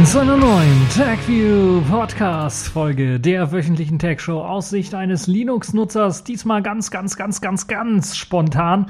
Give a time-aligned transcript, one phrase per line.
[0.00, 6.24] willkommen zu einer neuen TechView Podcast Folge der wöchentlichen Tech Show aus Sicht eines Linux-Nutzers.
[6.24, 8.86] Diesmal ganz, ganz, ganz, ganz, ganz spontan,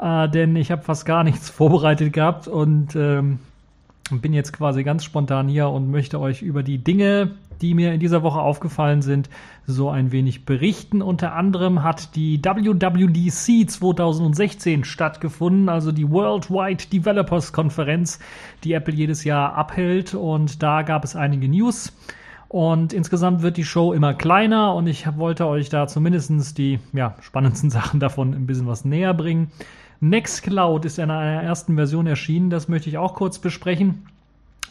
[0.00, 3.40] äh, denn ich habe fast gar nichts vorbereitet gehabt und ähm,
[4.10, 8.00] bin jetzt quasi ganz spontan hier und möchte euch über die Dinge, die mir in
[8.00, 9.30] dieser Woche aufgefallen sind,
[9.66, 11.00] so ein wenig berichten.
[11.00, 18.18] Unter anderem hat die WWDC 2016 stattgefunden, also die Worldwide Developers Konferenz,
[18.64, 20.14] die Apple jedes Jahr abhält.
[20.14, 21.92] Und da gab es einige News.
[22.48, 27.14] Und insgesamt wird die Show immer kleiner und ich wollte euch da zumindest die ja,
[27.22, 29.50] spannendsten Sachen davon ein bisschen was näher bringen.
[30.00, 34.06] Nextcloud ist in einer ersten Version erschienen, das möchte ich auch kurz besprechen.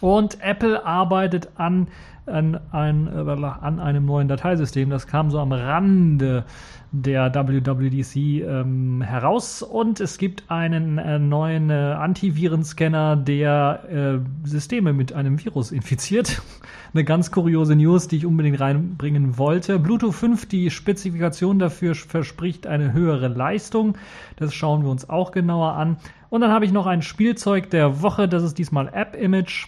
[0.01, 1.87] Und Apple arbeitet an,
[2.25, 4.89] an, ein, äh, an einem neuen Dateisystem.
[4.89, 6.45] Das kam so am Rande
[6.91, 9.61] der WWDC ähm, heraus.
[9.61, 16.41] Und es gibt einen äh, neuen äh, Antivirenscanner, der äh, Systeme mit einem Virus infiziert.
[16.93, 19.79] Eine ganz kuriose News, die ich unbedingt reinbringen wollte.
[19.79, 23.97] Bluetooth 5, die Spezifikation dafür verspricht eine höhere Leistung.
[24.35, 25.95] Das schauen wir uns auch genauer an.
[26.29, 28.27] Und dann habe ich noch ein Spielzeug der Woche.
[28.27, 29.67] Das ist diesmal App Image.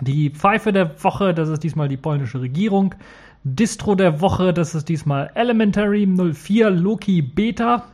[0.00, 2.94] Die Pfeife der Woche, das ist diesmal die polnische Regierung.
[3.44, 7.84] Distro der Woche, das ist diesmal Elementary 04 Loki Beta.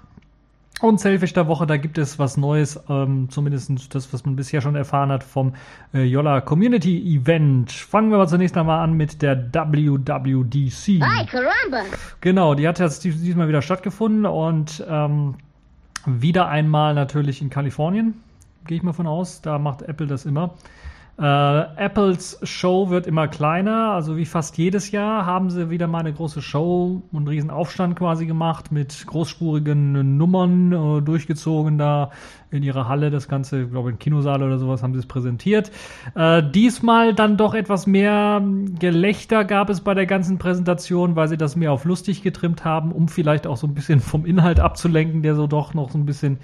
[0.80, 4.60] Und Selfish der Woche, da gibt es was Neues, ähm, zumindest das, was man bisher
[4.60, 5.54] schon erfahren hat vom
[5.94, 7.70] äh, Yola Community Event.
[7.70, 11.00] Fangen wir mal zunächst einmal an mit der WWDC.
[11.00, 11.86] Ay, caramba!
[12.20, 15.36] Genau, die hat jetzt diesmal wieder stattgefunden und ähm,
[16.04, 18.14] wieder einmal natürlich in Kalifornien,
[18.66, 19.40] gehe ich mal von aus.
[19.40, 20.54] Da macht Apple das immer.
[21.22, 26.00] Äh, Apples Show wird immer kleiner, also wie fast jedes Jahr haben sie wieder mal
[26.00, 32.10] eine große Show und einen riesen Aufstand quasi gemacht mit großspurigen Nummern äh, durchgezogen da
[32.50, 33.12] in ihrer Halle.
[33.12, 35.70] Das Ganze, glaube ich, im Kinosaal oder sowas haben sie es präsentiert.
[36.16, 38.42] Äh, diesmal dann doch etwas mehr
[38.80, 42.90] Gelächter gab es bei der ganzen Präsentation, weil sie das mehr auf lustig getrimmt haben,
[42.90, 46.04] um vielleicht auch so ein bisschen vom Inhalt abzulenken, der so doch noch so ein
[46.04, 46.38] bisschen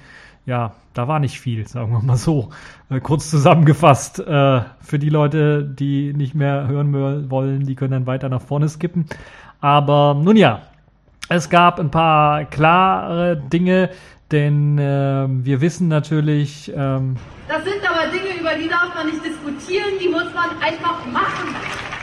[0.49, 2.49] ja, da war nicht viel, sagen wir mal so.
[2.89, 8.07] Äh, kurz zusammengefasst, äh, für die Leute, die nicht mehr hören wollen, die können dann
[8.07, 9.05] weiter nach vorne skippen.
[9.61, 10.63] Aber nun ja,
[11.29, 13.91] es gab ein paar klare Dinge,
[14.33, 16.73] denn äh, wir wissen natürlich.
[16.75, 17.17] Ähm,
[17.47, 21.55] das sind aber Dinge, über die darf man nicht diskutieren, die muss man einfach machen.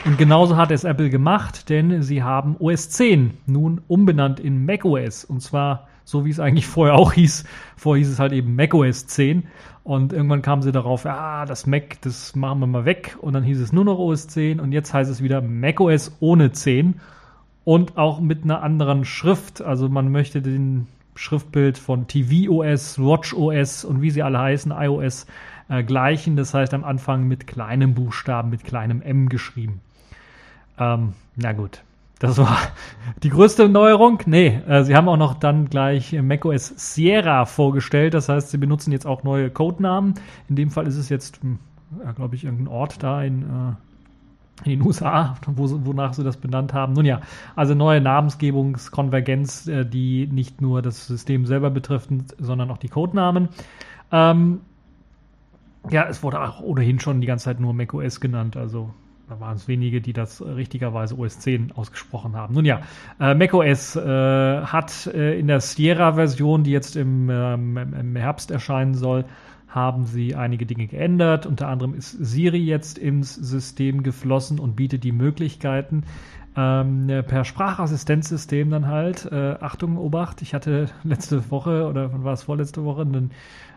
[0.04, 5.24] Und genauso hat es Apple gemacht, denn sie haben OS 10 nun umbenannt in macOS.
[5.24, 7.44] Und zwar so wie es eigentlich vorher auch hieß.
[7.76, 9.46] Vorher hieß es halt eben macOS 10
[9.84, 13.44] und irgendwann kamen sie darauf, ja, das Mac, das machen wir mal weg und dann
[13.44, 17.00] hieß es nur noch OS 10 und jetzt heißt es wieder macOS ohne 10
[17.64, 19.60] und auch mit einer anderen Schrift.
[19.60, 25.26] Also man möchte den Schriftbild von tvOS, watchOS und wie sie alle heißen, iOS
[25.68, 26.36] äh, gleichen.
[26.36, 29.80] Das heißt am Anfang mit kleinem Buchstaben, mit kleinem M geschrieben.
[30.78, 31.82] Ähm, na gut,
[32.18, 32.56] das war
[33.22, 34.20] die größte Neuerung.
[34.26, 38.14] Nee, äh, sie haben auch noch dann gleich macOS Sierra vorgestellt.
[38.14, 40.14] Das heißt, sie benutzen jetzt auch neue Codenamen.
[40.48, 41.58] In dem Fall ist es jetzt, hm,
[42.02, 46.38] ja, glaube ich, irgendein Ort da in, äh, in den USA, wo, wonach sie das
[46.38, 46.94] benannt haben.
[46.94, 47.20] Nun ja,
[47.54, 53.50] also neue Namensgebungskonvergenz, äh, die nicht nur das System selber betrifft, sondern auch die Codenamen.
[54.10, 54.60] Ähm,
[55.90, 58.90] ja, es wurde auch ohnehin schon die ganze Zeit nur macOS genannt, also
[59.28, 62.54] da waren es wenige, die das richtigerweise OS 10 ausgesprochen haben.
[62.54, 62.82] Nun ja,
[63.18, 68.94] äh, macOS äh, hat äh, in der Sierra-Version, die jetzt im, ähm, im Herbst erscheinen
[68.94, 69.24] soll,
[69.68, 71.44] haben sie einige Dinge geändert.
[71.44, 76.04] Unter anderem ist Siri jetzt ins System geflossen und bietet die Möglichkeiten,
[76.56, 82.32] ähm, per Sprachassistenzsystem dann halt, äh, Achtung, Obacht, ich hatte letzte Woche oder wann war
[82.32, 83.32] es vorletzte Woche einen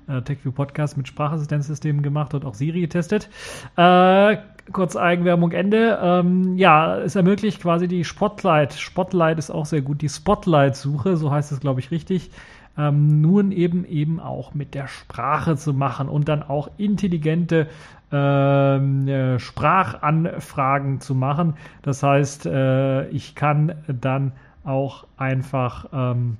[0.09, 3.29] äh, TechView Podcast mit Sprachassistenzsystemen gemacht und auch Siri getestet.
[3.77, 4.37] Äh,
[4.71, 5.99] kurz Eigenwerbung Ende.
[6.01, 8.73] Ähm, ja, es ermöglicht quasi die Spotlight.
[8.73, 10.01] Spotlight ist auch sehr gut.
[10.01, 12.31] Die Spotlight-Suche, so heißt es, glaube ich, richtig.
[12.77, 17.67] Ähm, nun eben eben auch mit der Sprache zu machen und dann auch intelligente
[18.11, 21.55] ähm, äh, Sprachanfragen zu machen.
[21.81, 24.31] Das heißt, äh, ich kann dann
[24.63, 26.37] auch einfach ähm,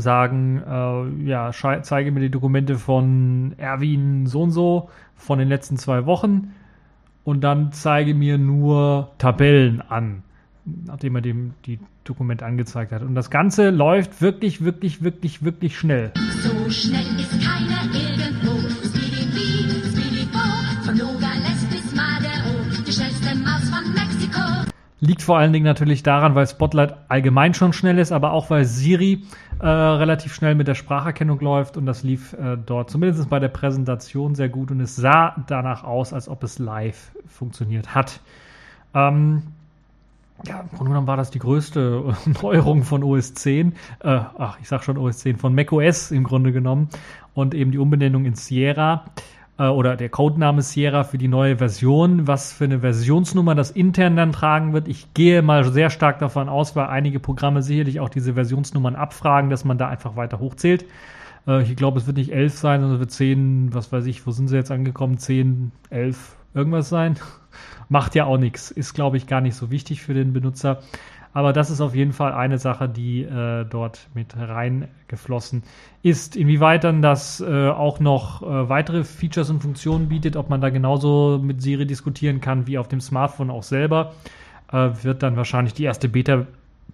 [0.00, 1.50] sagen, äh, ja,
[1.82, 6.52] zeige mir die Dokumente von Erwin so und so von den letzten zwei Wochen
[7.24, 10.22] und dann zeige mir nur Tabellen an,
[10.64, 13.02] nachdem er dem die Dokumente angezeigt hat.
[13.02, 16.12] Und das Ganze läuft wirklich, wirklich, wirklich, wirklich schnell.
[16.40, 18.05] So schnell ist keiner
[25.16, 28.66] Liegt vor allen Dingen natürlich daran, weil Spotlight allgemein schon schnell ist, aber auch weil
[28.66, 29.22] Siri
[29.60, 33.48] äh, relativ schnell mit der Spracherkennung läuft und das lief äh, dort zumindest bei der
[33.48, 38.20] Präsentation sehr gut und es sah danach aus, als ob es live funktioniert hat.
[38.92, 39.44] Ähm,
[40.46, 43.72] ja, im Grunde genommen war das die größte Neuerung von OS 10.
[44.00, 46.90] Äh, ach, ich sag schon OS 10, von macOS im Grunde genommen.
[47.32, 49.04] Und eben die Umbenennung in Sierra
[49.58, 52.26] äh, oder der Codename Sierra für die neue Version.
[52.26, 54.88] Was für eine Versionsnummer das intern dann tragen wird.
[54.88, 59.50] Ich gehe mal sehr stark davon aus, weil einige Programme sicherlich auch diese Versionsnummern abfragen,
[59.50, 60.84] dass man da einfach weiter hochzählt.
[61.46, 64.26] Äh, ich glaube, es wird nicht 11 sein, sondern es wird 10, was weiß ich,
[64.26, 65.18] wo sind sie jetzt angekommen?
[65.18, 67.16] 10, 11, irgendwas sein.
[67.88, 68.70] Macht ja auch nichts.
[68.70, 70.80] Ist, glaube ich, gar nicht so wichtig für den Benutzer.
[71.36, 75.64] Aber das ist auf jeden Fall eine Sache, die äh, dort mit reingeflossen
[76.00, 76.34] ist.
[76.34, 80.70] Inwieweit dann das äh, auch noch äh, weitere Features und Funktionen bietet, ob man da
[80.70, 84.14] genauso mit Siri diskutieren kann wie auf dem Smartphone auch selber,
[84.72, 86.46] äh, wird dann wahrscheinlich die erste Beta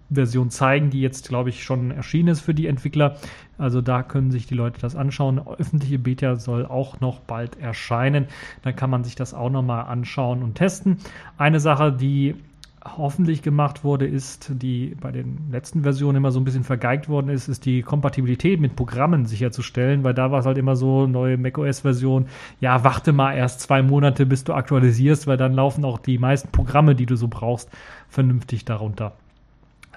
[0.09, 3.15] Version zeigen, die jetzt, glaube ich, schon erschienen ist für die Entwickler.
[3.57, 5.39] Also da können sich die Leute das anschauen.
[5.39, 8.27] Öffentliche Beta soll auch noch bald erscheinen.
[8.61, 10.97] Dann kann man sich das auch nochmal anschauen und testen.
[11.37, 12.35] Eine Sache, die
[12.85, 17.29] hoffentlich gemacht wurde, ist, die bei den letzten Versionen immer so ein bisschen vergeigt worden
[17.29, 21.37] ist, ist die Kompatibilität mit Programmen sicherzustellen, weil da war es halt immer so, neue
[21.37, 22.27] macOS-Version,
[22.59, 26.49] ja, warte mal erst zwei Monate, bis du aktualisierst, weil dann laufen auch die meisten
[26.51, 27.69] Programme, die du so brauchst,
[28.09, 29.13] vernünftig darunter.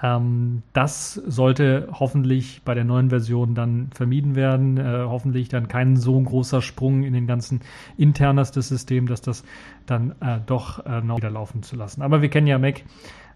[0.01, 4.77] Ähm, das sollte hoffentlich bei der neuen Version dann vermieden werden.
[4.77, 7.61] Äh, hoffentlich dann kein so großer Sprung in den ganzen
[7.97, 9.43] Internas des Systems, dass das
[9.85, 12.01] dann äh, doch äh, noch wieder laufen zu lassen.
[12.01, 12.83] Aber wir kennen ja Mac,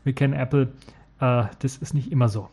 [0.03, 0.69] wir kennen Apple.
[1.19, 2.49] Äh, das ist nicht immer so.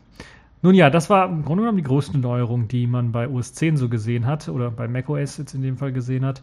[0.61, 3.77] Nun ja, das war im Grunde genommen die größte Neuerung, die man bei OS 10
[3.77, 6.41] so gesehen hat oder bei macOS jetzt in dem Fall gesehen hat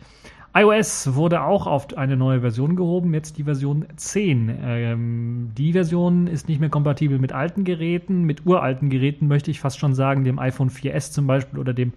[0.57, 4.59] iOS wurde auch auf eine neue Version gehoben, jetzt die Version 10.
[4.63, 9.61] Ähm, die Version ist nicht mehr kompatibel mit alten Geräten, mit uralten Geräten möchte ich
[9.61, 11.93] fast schon sagen, dem iPhone 4S zum Beispiel oder dem,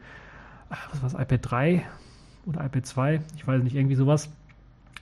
[0.67, 1.85] was war das, iPad 3
[2.47, 4.29] oder iPad 2, ich weiß nicht, irgendwie sowas.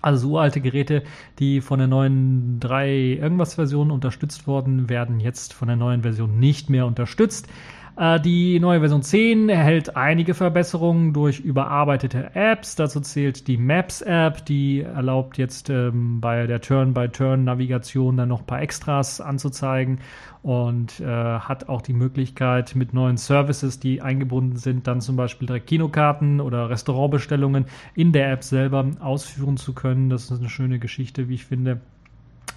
[0.02, 1.02] Also so uralte Geräte,
[1.40, 6.38] die von der neuen 3 irgendwas Version unterstützt worden, werden jetzt von der neuen Version
[6.38, 7.48] nicht mehr unterstützt.
[7.98, 12.76] Äh, die neue Version 10 erhält einige Verbesserungen durch überarbeitete Apps.
[12.76, 18.62] Dazu zählt die Maps-App, die erlaubt jetzt ähm, bei der Turn-by-Turn-Navigation dann noch ein paar
[18.62, 20.00] Extras anzuzeigen
[20.44, 25.48] und äh, hat auch die Möglichkeit, mit neuen Services, die eingebunden sind, dann zum Beispiel
[25.48, 27.66] direkt Kinokarten oder Restaurantbestellungen
[27.96, 30.12] in der App selber ausführen zu können.
[30.12, 31.82] Das ist eine schöne Geschichte, wie ich finde.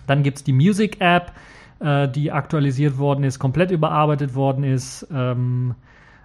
[0.07, 1.33] Dann gibt es die Music-App
[1.81, 5.07] äh, die aktualisiert worden ist, komplett überarbeitet worden ist.
[5.13, 5.75] Ähm,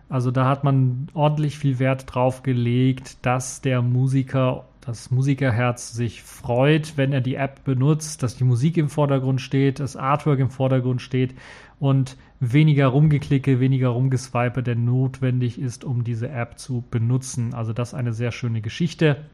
[0.07, 6.21] also da hat man ordentlich viel Wert drauf gelegt, dass der Musiker, das Musikerherz sich
[6.21, 10.51] freut, wenn er die App benutzt, dass die Musik im Vordergrund steht, das Artwork im
[10.51, 11.33] Vordergrund steht
[11.79, 17.55] und weniger Rumgeklicke, weniger Rumgeswipe, der notwendig ist, um diese App zu benutzen.
[17.55, 19.25] Also das ist eine sehr schöne Geschichte,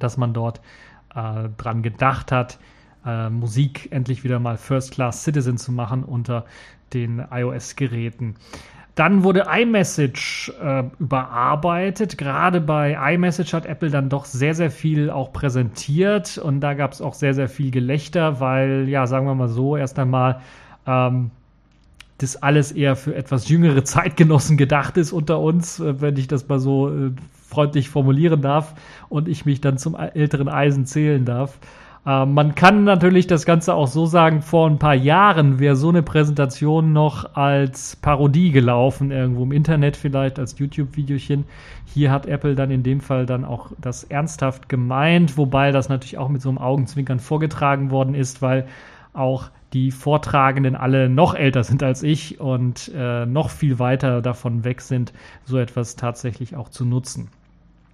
[0.00, 0.60] dass man dort
[1.14, 2.58] äh, dran gedacht hat,
[3.06, 6.44] äh, Musik endlich wieder mal First Class Citizen zu machen unter
[6.92, 8.34] den iOS-Geräten.
[8.94, 12.18] Dann wurde iMessage äh, überarbeitet.
[12.18, 16.92] Gerade bei iMessage hat Apple dann doch sehr, sehr viel auch präsentiert und da gab
[16.92, 20.40] es auch sehr, sehr viel Gelächter, weil, ja, sagen wir mal so, erst einmal
[20.86, 21.30] ähm,
[22.18, 26.48] das alles eher für etwas jüngere Zeitgenossen gedacht ist unter uns, äh, wenn ich das
[26.48, 27.12] mal so äh,
[27.48, 28.74] freundlich formulieren darf
[29.08, 31.58] und ich mich dann zum älteren Eisen zählen darf.
[32.06, 35.88] Äh, man kann natürlich das Ganze auch so sagen, vor ein paar Jahren wäre so
[35.88, 41.44] eine Präsentation noch als Parodie gelaufen, irgendwo im Internet vielleicht, als YouTube-Videochen.
[41.86, 46.18] Hier hat Apple dann in dem Fall dann auch das ernsthaft gemeint, wobei das natürlich
[46.18, 48.66] auch mit so einem Augenzwinkern vorgetragen worden ist, weil
[49.12, 54.64] auch die Vortragenden alle noch älter sind als ich und äh, noch viel weiter davon
[54.64, 55.12] weg sind,
[55.44, 57.28] so etwas tatsächlich auch zu nutzen.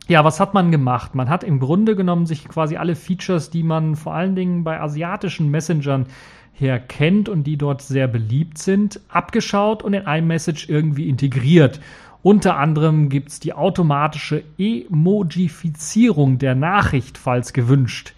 [0.08, 1.14] Ja, was hat man gemacht?
[1.14, 4.80] Man hat im Grunde genommen sich quasi alle Features, die man vor allen Dingen bei
[4.80, 6.06] asiatischen Messengern
[6.52, 11.80] her kennt und die dort sehr beliebt sind, abgeschaut und in iMessage irgendwie integriert.
[12.22, 18.14] Unter anderem gibt es die automatische Emojifizierung der Nachricht, falls gewünscht.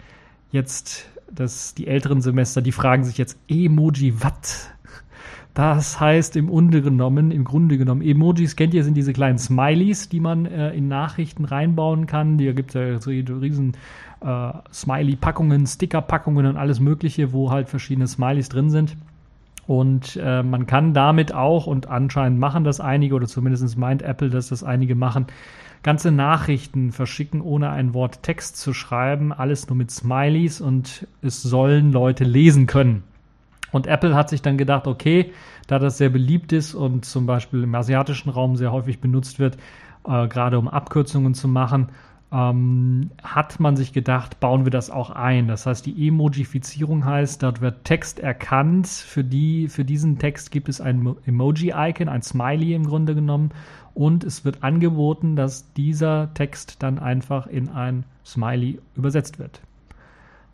[0.51, 4.69] Jetzt, das, die älteren Semester, die fragen sich jetzt, Emoji, was?
[5.59, 10.07] Das heißt im Grunde genommen, im Grunde genommen, Emojis kennt ihr, sind diese kleinen Smileys,
[10.07, 12.37] die man äh, in Nachrichten reinbauen kann.
[12.37, 13.73] Da gibt es ja riesen
[14.21, 18.95] äh, Smiley-Packungen, Sticker-Packungen und alles Mögliche, wo halt verschiedene Smileys drin sind.
[19.67, 24.29] Und äh, man kann damit auch, und anscheinend machen das einige, oder zumindest meint Apple,
[24.29, 25.25] dass das einige machen,
[25.83, 29.33] ganze Nachrichten verschicken, ohne ein Wort Text zu schreiben.
[29.33, 33.03] Alles nur mit Smileys und es sollen Leute lesen können.
[33.71, 35.31] Und Apple hat sich dann gedacht, okay,
[35.67, 39.57] da das sehr beliebt ist und zum Beispiel im asiatischen Raum sehr häufig benutzt wird,
[40.07, 41.89] äh, gerade um Abkürzungen zu machen,
[42.31, 45.47] ähm, hat man sich gedacht, bauen wir das auch ein.
[45.47, 48.87] Das heißt, die Emojifizierung heißt, dort wird Text erkannt.
[48.87, 53.51] Für, die, für diesen Text gibt es ein Emoji-Icon, ein Smiley im Grunde genommen.
[53.95, 59.61] Und es wird angeboten, dass dieser Text dann einfach in ein Smiley übersetzt wird.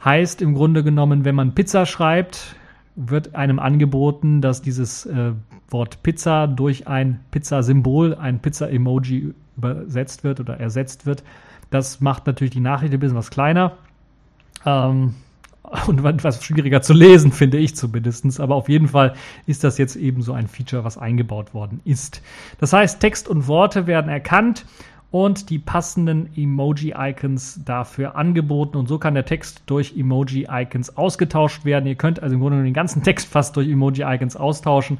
[0.03, 2.55] Heißt im Grunde genommen, wenn man Pizza schreibt,
[2.95, 5.33] wird einem angeboten, dass dieses äh,
[5.69, 11.23] Wort Pizza durch ein Pizza-Symbol, ein Pizza-Emoji übersetzt wird oder ersetzt wird.
[11.69, 13.73] Das macht natürlich die Nachricht ein bisschen was kleiner.
[14.65, 15.15] Ähm,
[15.87, 18.39] und was schwieriger zu lesen, finde ich zumindest.
[18.39, 22.21] Aber auf jeden Fall ist das jetzt eben so ein Feature, was eingebaut worden ist.
[22.59, 24.65] Das heißt, Text und Worte werden erkannt
[25.15, 28.75] und die passenden Emoji-Icons dafür angeboten.
[28.75, 31.88] Und so kann der Text durch Emoji-Icons ausgetauscht werden.
[31.88, 34.98] Ihr könnt also im Grunde den ganzen Text fast durch Emoji-Icons austauschen.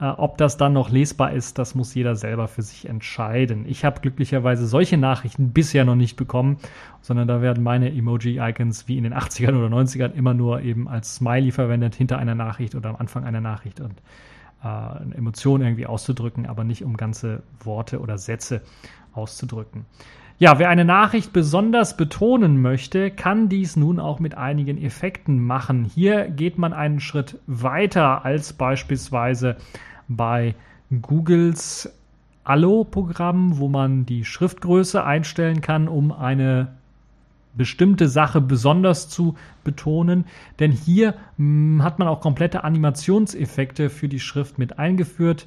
[0.00, 3.66] Äh, ob das dann noch lesbar ist, das muss jeder selber für sich entscheiden.
[3.68, 6.56] Ich habe glücklicherweise solche Nachrichten bisher noch nicht bekommen,
[7.02, 11.16] sondern da werden meine Emoji-Icons wie in den 80ern oder 90ern immer nur eben als
[11.16, 14.00] Smiley verwendet, hinter einer Nachricht oder am Anfang einer Nachricht und
[14.62, 18.62] äh, eine Emotion irgendwie auszudrücken, aber nicht um ganze Worte oder Sätze
[19.12, 19.84] auszudrücken.
[20.40, 25.84] Ja, wer eine Nachricht besonders betonen möchte, kann dies nun auch mit einigen Effekten machen.
[25.84, 29.56] Hier geht man einen Schritt weiter als beispielsweise
[30.06, 30.54] bei
[31.02, 31.92] Googles
[32.44, 36.68] Allo-Programm, wo man die Schriftgröße einstellen kann, um eine
[37.58, 40.24] bestimmte Sache besonders zu betonen.
[40.58, 45.46] Denn hier mh, hm, hat man auch komplette Animationseffekte für die Schrift mit eingeführt.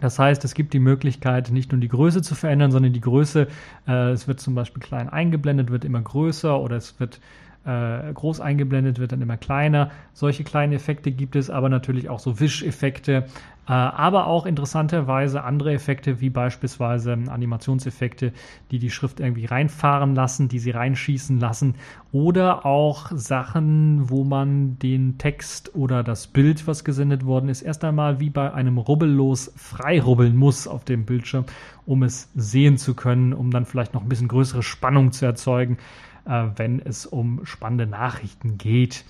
[0.00, 3.48] Das heißt, es gibt die Möglichkeit, nicht nur die Größe zu verändern, sondern die Größe,
[3.86, 7.20] äh, es wird zum Beispiel klein eingeblendet, wird immer größer oder es wird
[7.64, 9.90] äh, groß eingeblendet, wird dann immer kleiner.
[10.12, 13.26] Solche kleinen Effekte gibt es, aber natürlich auch so Wischeffekte,
[13.66, 18.32] äh, aber auch interessanterweise andere Effekte, wie beispielsweise Animationseffekte,
[18.70, 21.76] die die Schrift irgendwie reinfahren lassen, die sie reinschießen lassen
[22.12, 27.84] oder auch Sachen, wo man den Text oder das Bild, was gesendet worden ist, erst
[27.84, 31.46] einmal wie bei einem Rubbellos freirubbeln muss auf dem Bildschirm,
[31.86, 35.78] um es sehen zu können, um dann vielleicht noch ein bisschen größere Spannung zu erzeugen
[36.26, 39.04] äh, wenn es um spannende Nachrichten geht.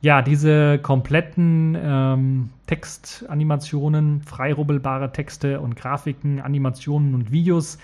[0.00, 7.78] Ja, diese kompletten ähm, Textanimationen, freirubbelbare Texte und Grafiken, Animationen und Videos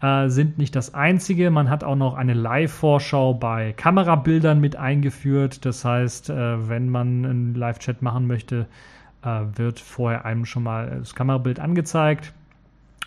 [0.00, 1.50] äh, sind nicht das einzige.
[1.50, 5.64] Man hat auch noch eine Live-Vorschau bei Kamerabildern mit eingeführt.
[5.64, 8.66] Das heißt, äh, wenn man einen Live-Chat machen möchte,
[9.24, 12.32] äh, wird vorher einem schon mal das Kamerabild angezeigt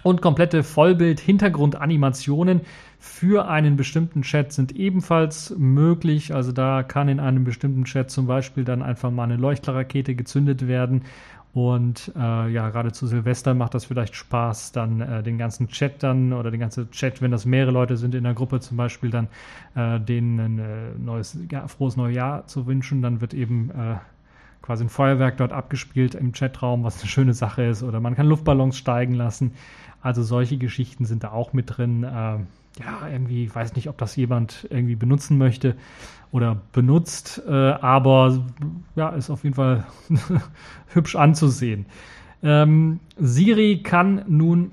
[0.03, 2.62] und komplette Vollbild-Hintergrundanimationen
[3.00, 6.34] für einen bestimmten Chat sind ebenfalls möglich.
[6.34, 10.68] Also da kann in einem bestimmten Chat zum Beispiel dann einfach mal eine Leuchtrakete gezündet
[10.68, 11.04] werden.
[11.54, 16.04] Und äh, ja, gerade zu Silvester macht das vielleicht Spaß, dann äh, den ganzen Chat
[16.04, 19.10] dann oder den ganzen Chat, wenn das mehrere Leute sind in der Gruppe zum Beispiel,
[19.10, 19.27] dann
[19.74, 23.01] äh, denen ein äh, neues, ja, frohes neues Jahr zu wünschen.
[23.01, 23.96] Dann wird eben äh,
[24.62, 27.82] quasi ein Feuerwerk dort abgespielt im Chatraum, was eine schöne Sache ist.
[27.82, 29.54] Oder man kann Luftballons steigen lassen.
[30.01, 32.04] Also solche Geschichten sind da auch mit drin.
[32.04, 32.38] Äh,
[32.80, 35.75] ja, irgendwie, weiß nicht, ob das jemand irgendwie benutzen möchte
[36.32, 38.44] oder benutzt, äh, aber
[38.96, 39.86] ja, ist auf jeden Fall
[40.94, 41.86] hübsch anzusehen.
[42.44, 44.72] Ähm, Siri kann nun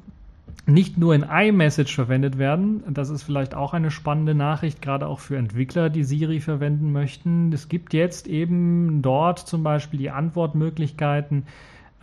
[0.66, 2.82] nicht nur in iMessage verwendet werden.
[2.88, 7.52] Das ist vielleicht auch eine spannende Nachricht, gerade auch für Entwickler, die Siri verwenden möchten.
[7.52, 11.44] Es gibt jetzt eben dort zum Beispiel die Antwortmöglichkeiten,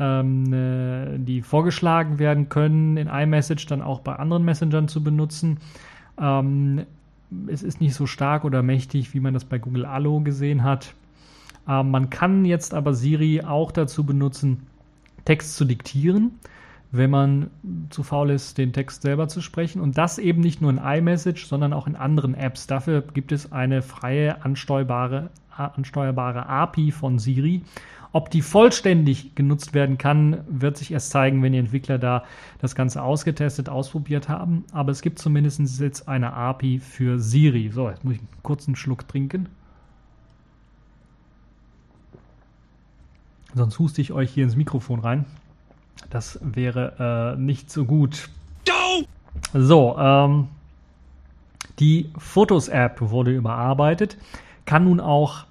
[0.01, 5.59] ähm, äh, die vorgeschlagen werden können, in iMessage dann auch bei anderen Messengern zu benutzen.
[6.19, 6.85] Ähm,
[7.47, 10.95] es ist nicht so stark oder mächtig, wie man das bei Google Allo gesehen hat.
[11.67, 14.65] Ähm, man kann jetzt aber Siri auch dazu benutzen,
[15.25, 16.31] Text zu diktieren,
[16.91, 17.51] wenn man
[17.91, 19.81] zu faul ist, den Text selber zu sprechen.
[19.81, 22.65] Und das eben nicht nur in iMessage, sondern auch in anderen Apps.
[22.65, 27.61] Dafür gibt es eine freie ansteuerbare, ansteuerbare API von Siri.
[28.13, 32.23] Ob die vollständig genutzt werden kann, wird sich erst zeigen, wenn die Entwickler da
[32.59, 34.65] das Ganze ausgetestet, ausprobiert haben.
[34.73, 37.69] Aber es gibt zumindest jetzt eine API für Siri.
[37.69, 39.47] So, jetzt muss ich einen kurzen Schluck trinken.
[43.53, 45.25] Sonst huste ich euch hier ins Mikrofon rein.
[46.09, 48.29] Das wäre äh, nicht so gut.
[49.53, 50.47] So, ähm,
[51.79, 54.17] die Fotos-App wurde überarbeitet,
[54.65, 55.45] kann nun auch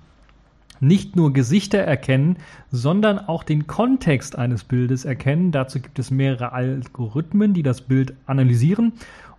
[0.81, 2.37] nicht nur Gesichter erkennen,
[2.71, 5.53] sondern auch den Kontext eines Bildes erkennen.
[5.53, 8.93] Dazu gibt es mehrere Algorithmen, die das Bild analysieren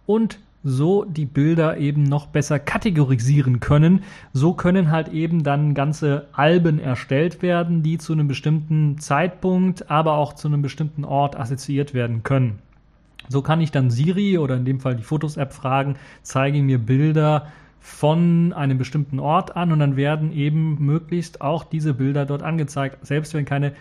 [0.05, 4.03] und so die Bilder eben noch besser kategorisieren können.
[4.31, 10.13] So können halt eben dann ganze Alben erstellt werden, die zu einem bestimmten Zeitpunkt, aber
[10.13, 12.60] auch zu einem bestimmten Ort assoziiert werden können.
[13.27, 17.48] So kann ich dann Siri oder in dem Fall die Fotos-App fragen, zeige mir Bilder
[17.82, 23.06] von einem bestimmten Ort an und dann werden eben möglichst auch diese Bilder dort angezeigt,
[23.06, 23.74] selbst wenn keine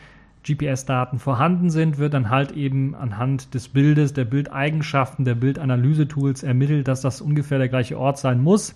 [0.43, 6.89] GPS-Daten vorhanden sind, wird dann halt eben anhand des Bildes, der Bildeigenschaften, der Bildanalyse-Tools ermittelt,
[6.89, 8.75] dass das ungefähr der gleiche Ort sein muss.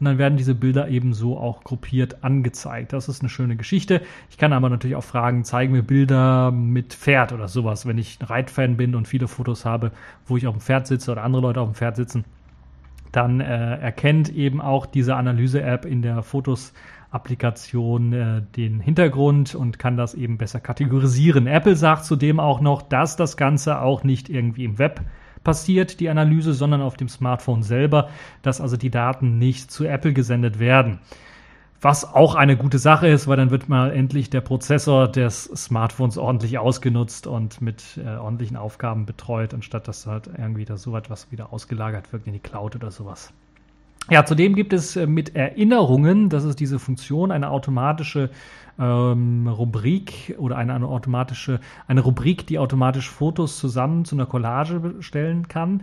[0.00, 2.94] Und dann werden diese Bilder eben so auch gruppiert angezeigt.
[2.94, 4.00] Das ist eine schöne Geschichte.
[4.30, 8.18] Ich kann aber natürlich auch fragen, zeigen mir Bilder mit Pferd oder sowas, wenn ich
[8.20, 9.92] ein Reitfan bin und viele Fotos habe,
[10.26, 12.24] wo ich auf dem Pferd sitze oder andere Leute auf dem Pferd sitzen.
[13.12, 16.72] Dann äh, erkennt eben auch diese Analyse-App in der Fotos
[17.12, 21.46] Applikation äh, den Hintergrund und kann das eben besser kategorisieren.
[21.46, 25.02] Apple sagt zudem auch noch, dass das Ganze auch nicht irgendwie im Web
[25.44, 28.08] passiert, die Analyse, sondern auf dem Smartphone selber,
[28.40, 31.00] dass also die Daten nicht zu Apple gesendet werden.
[31.82, 36.16] Was auch eine gute Sache ist, weil dann wird mal endlich der Prozessor des Smartphones
[36.16, 41.32] ordentlich ausgenutzt und mit äh, ordentlichen Aufgaben betreut, anstatt dass halt irgendwie da so etwas
[41.32, 43.32] wieder ausgelagert wird in die Cloud oder sowas.
[44.10, 48.30] Ja, zudem gibt es äh, mit Erinnerungen, das ist diese Funktion, eine automatische
[48.78, 51.58] ähm, Rubrik oder eine, eine automatische,
[51.88, 55.82] eine Rubrik, die automatisch Fotos zusammen zu einer Collage stellen kann.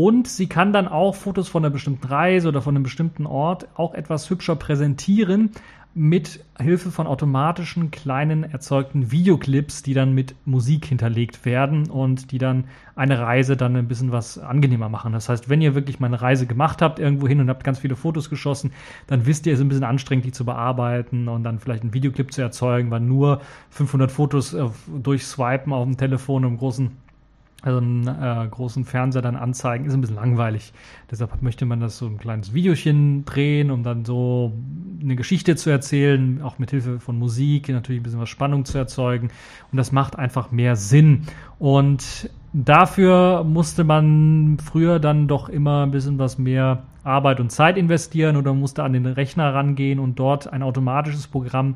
[0.00, 3.66] Und sie kann dann auch Fotos von einer bestimmten Reise oder von einem bestimmten Ort
[3.74, 5.50] auch etwas hübscher präsentieren,
[5.92, 12.38] mit Hilfe von automatischen kleinen erzeugten Videoclips, die dann mit Musik hinterlegt werden und die
[12.38, 15.14] dann eine Reise dann ein bisschen was angenehmer machen.
[15.14, 17.80] Das heißt, wenn ihr wirklich mal eine Reise gemacht habt irgendwo hin und habt ganz
[17.80, 18.70] viele Fotos geschossen,
[19.08, 21.92] dann wisst ihr, es ist ein bisschen anstrengend, die zu bearbeiten und dann vielleicht einen
[21.92, 23.40] Videoclip zu erzeugen, weil nur
[23.70, 24.64] 500 Fotos äh,
[25.02, 27.07] durchswipen auf dem Telefon im großen
[27.62, 30.72] also einen äh, großen Fernseher dann anzeigen, ist ein bisschen langweilig.
[31.10, 34.52] Deshalb möchte man das so ein kleines Videochen drehen, um dann so
[35.02, 38.78] eine Geschichte zu erzählen, auch mit Hilfe von Musik, natürlich ein bisschen was Spannung zu
[38.78, 39.30] erzeugen.
[39.72, 41.22] Und das macht einfach mehr Sinn.
[41.58, 47.76] Und dafür musste man früher dann doch immer ein bisschen was mehr Arbeit und Zeit
[47.76, 51.74] investieren oder musste an den Rechner rangehen und dort ein automatisches Programm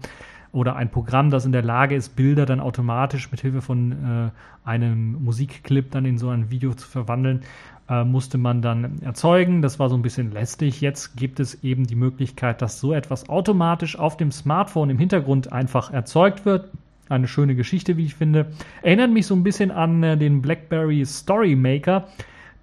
[0.52, 4.68] oder ein Programm, das in der Lage ist, Bilder dann automatisch mit Hilfe von äh,
[4.68, 7.40] einem Musikclip dann in so ein Video zu verwandeln,
[7.88, 9.62] äh, musste man dann erzeugen.
[9.62, 10.82] Das war so ein bisschen lästig.
[10.82, 15.52] Jetzt gibt es eben die Möglichkeit, dass so etwas automatisch auf dem Smartphone im Hintergrund
[15.52, 16.70] einfach erzeugt wird.
[17.08, 18.52] Eine schöne Geschichte, wie ich finde.
[18.82, 22.08] Erinnert mich so ein bisschen an äh, den BlackBerry Story Maker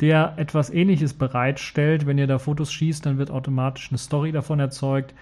[0.01, 2.05] der etwas ähnliches bereitstellt.
[2.05, 5.13] Wenn ihr da Fotos schießt, dann wird automatisch eine Story davon erzeugt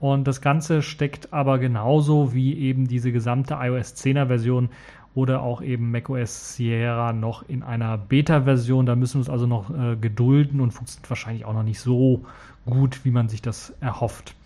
[0.00, 4.68] Und das Ganze steckt aber genauso wie eben diese gesamte iOS 10er Version
[5.18, 8.86] oder auch eben macOS Sierra noch in einer Beta-Version.
[8.86, 12.24] Da müssen wir uns also noch äh, gedulden und funktioniert wahrscheinlich auch noch nicht so
[12.64, 14.36] gut, wie man sich das erhofft.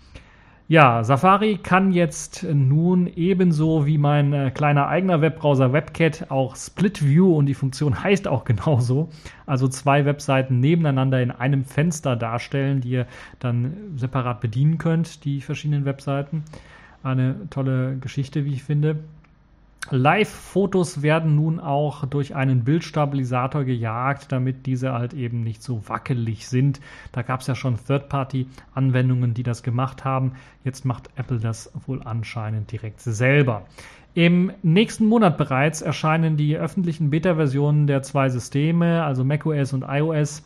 [0.68, 7.04] Ja, Safari kann jetzt nun ebenso wie mein äh, kleiner eigener Webbrowser WebCat auch Split
[7.04, 9.10] View und die Funktion heißt auch genauso.
[9.44, 13.06] Also zwei Webseiten nebeneinander in einem Fenster darstellen, die ihr
[13.40, 16.44] dann separat bedienen könnt, die verschiedenen Webseiten.
[17.02, 19.00] Eine tolle Geschichte, wie ich finde.
[19.90, 26.46] Live-Fotos werden nun auch durch einen Bildstabilisator gejagt, damit diese halt eben nicht so wackelig
[26.46, 26.80] sind.
[27.10, 30.32] Da gab es ja schon Third-Party-Anwendungen, die das gemacht haben.
[30.64, 33.66] Jetzt macht Apple das wohl anscheinend direkt selber.
[34.14, 40.44] Im nächsten Monat bereits erscheinen die öffentlichen Beta-Versionen der zwei Systeme, also macOS und iOS.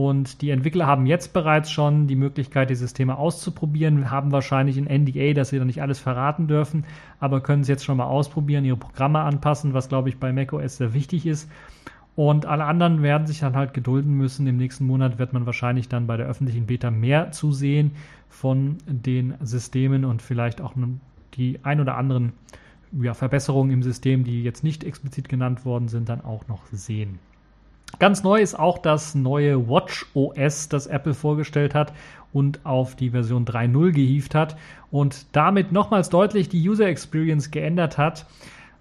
[0.00, 4.86] Und die Entwickler haben jetzt bereits schon die Möglichkeit, die Systeme auszuprobieren, haben wahrscheinlich ein
[4.86, 6.86] NDA, dass sie da nicht alles verraten dürfen,
[7.18, 10.78] aber können es jetzt schon mal ausprobieren, ihre Programme anpassen, was glaube ich bei macOS
[10.78, 11.50] sehr wichtig ist.
[12.16, 14.46] Und alle anderen werden sich dann halt gedulden müssen.
[14.46, 17.90] Im nächsten Monat wird man wahrscheinlich dann bei der öffentlichen Beta mehr zu sehen
[18.30, 20.72] von den Systemen und vielleicht auch
[21.34, 22.32] die ein oder anderen
[22.98, 27.18] ja, Verbesserungen im System, die jetzt nicht explizit genannt worden sind, dann auch noch sehen.
[27.98, 31.92] Ganz neu ist auch das neue Watch OS, das Apple vorgestellt hat
[32.32, 34.56] und auf die Version 3.0 gehievt hat
[34.90, 38.26] und damit nochmals deutlich die User Experience geändert hat.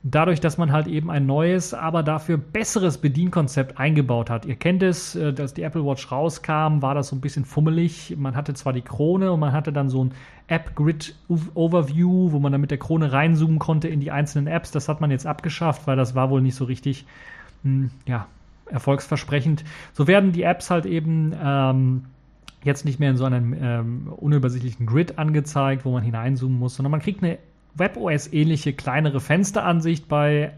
[0.01, 4.45] Dadurch, dass man halt eben ein neues, aber dafür besseres Bedienkonzept eingebaut hat.
[4.45, 8.15] Ihr kennt es, äh, dass die Apple Watch rauskam, war das so ein bisschen fummelig.
[8.17, 10.13] Man hatte zwar die Krone und man hatte dann so ein
[10.47, 14.71] App-Grid-Overview, wo man dann mit der Krone reinzoomen konnte in die einzelnen Apps.
[14.71, 17.05] Das hat man jetzt abgeschafft, weil das war wohl nicht so richtig,
[17.63, 18.25] hm, ja,
[18.71, 19.63] erfolgsversprechend.
[19.93, 22.05] So werden die Apps halt eben ähm,
[22.63, 26.91] jetzt nicht mehr in so einem ähm, unübersichtlichen Grid angezeigt, wo man hineinzoomen muss, sondern
[26.91, 27.37] man kriegt eine
[27.75, 30.51] WebOS-ähnliche kleinere Fensteransicht, bei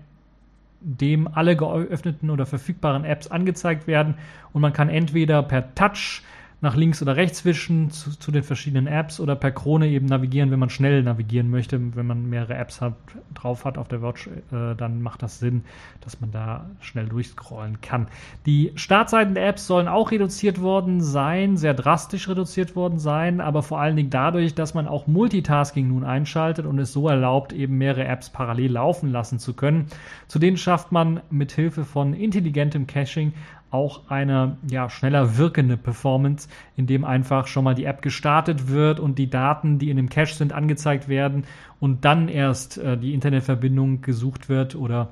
[0.80, 4.16] dem alle geöffneten oder verfügbaren Apps angezeigt werden
[4.52, 6.24] und man kann entweder per Touch
[6.62, 10.52] nach links oder rechts wischen zu, zu, den verschiedenen Apps oder per Krone eben navigieren,
[10.52, 11.80] wenn man schnell navigieren möchte.
[11.96, 12.94] Wenn man mehrere Apps hat,
[13.34, 15.64] drauf hat auf der Watch, äh, dann macht das Sinn,
[16.02, 18.08] dass man da schnell durchscrollen kann.
[18.46, 23.64] Die Startseiten der Apps sollen auch reduziert worden sein, sehr drastisch reduziert worden sein, aber
[23.64, 27.80] vor allen Dingen dadurch, dass man auch Multitasking nun einschaltet und es so erlaubt, eben
[27.80, 29.88] mehrere Apps parallel laufen lassen zu können.
[30.28, 33.34] Zu denen schafft man mit Hilfe von intelligentem Caching
[33.72, 39.18] auch eine ja, schneller wirkende Performance, indem einfach schon mal die App gestartet wird und
[39.18, 41.46] die Daten, die in dem Cache sind, angezeigt werden
[41.80, 45.10] und dann erst äh, die Internetverbindung gesucht wird oder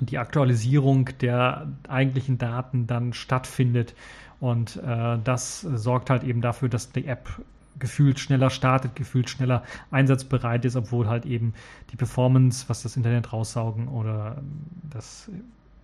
[0.00, 3.94] die Aktualisierung der eigentlichen Daten dann stattfindet.
[4.40, 7.28] Und äh, das sorgt halt eben dafür, dass die App
[7.78, 11.54] gefühlt schneller startet, gefühlt schneller einsatzbereit ist, obwohl halt eben
[11.90, 14.42] die Performance, was das Internet raussaugen oder
[14.88, 15.30] das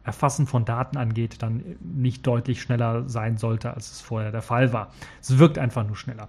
[0.08, 4.72] Erfassen von Daten angeht, dann nicht deutlich schneller sein sollte, als es vorher der Fall
[4.72, 4.90] war.
[5.20, 6.28] Es wirkt einfach nur schneller.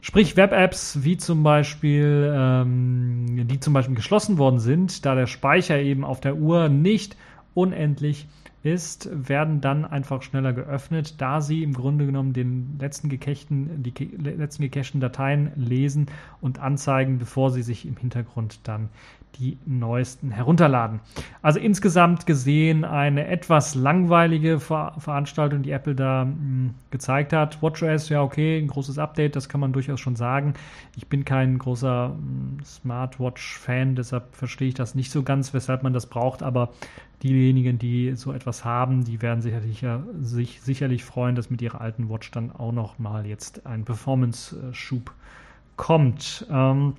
[0.00, 5.78] Sprich Web-Apps, wie zum Beispiel, ähm, die zum Beispiel geschlossen worden sind, da der Speicher
[5.78, 7.18] eben auf der Uhr nicht
[7.52, 8.26] unendlich
[8.62, 13.92] ist, werden dann einfach schneller geöffnet, da sie im Grunde genommen den letzten gecachten, die
[14.16, 16.06] letzten gecachten Dateien lesen
[16.40, 18.88] und anzeigen, bevor sie sich im Hintergrund dann
[19.38, 21.00] die neuesten herunterladen.
[21.42, 27.62] Also insgesamt gesehen eine etwas langweilige Ver Veranstaltung, die Apple da mh, hm, gezeigt hat.
[27.62, 30.54] WatchOS, ja okay, ein großes Update, das kann man durchaus schon sagen.
[30.96, 35.92] Ich bin kein großer hm, Smartwatch-Fan, deshalb verstehe ich das nicht so ganz, weshalb man
[35.92, 36.70] das braucht, aber
[37.22, 41.80] diejenigen, die so etwas haben, die werden sicherlich, ja, sich sicherlich freuen, dass mit ihrer
[41.80, 45.12] alten Watch dann auch noch mal jetzt ein Performance-Schub
[45.76, 46.46] kommt.
[46.50, 46.94] Ähm,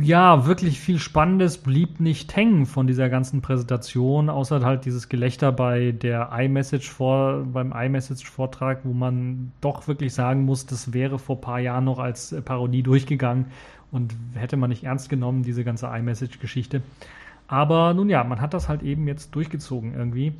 [0.00, 5.52] ja, wirklich viel Spannendes blieb nicht hängen von dieser ganzen Präsentation, außer halt dieses Gelächter
[5.52, 11.36] bei der iMessage vor, beim iMessage-Vortrag, wo man doch wirklich sagen muss, das wäre vor
[11.36, 13.46] ein paar Jahren noch als Parodie durchgegangen
[13.92, 16.82] und hätte man nicht ernst genommen, diese ganze iMessage-Geschichte.
[17.46, 20.32] Aber nun ja, man hat das halt eben jetzt durchgezogen irgendwie.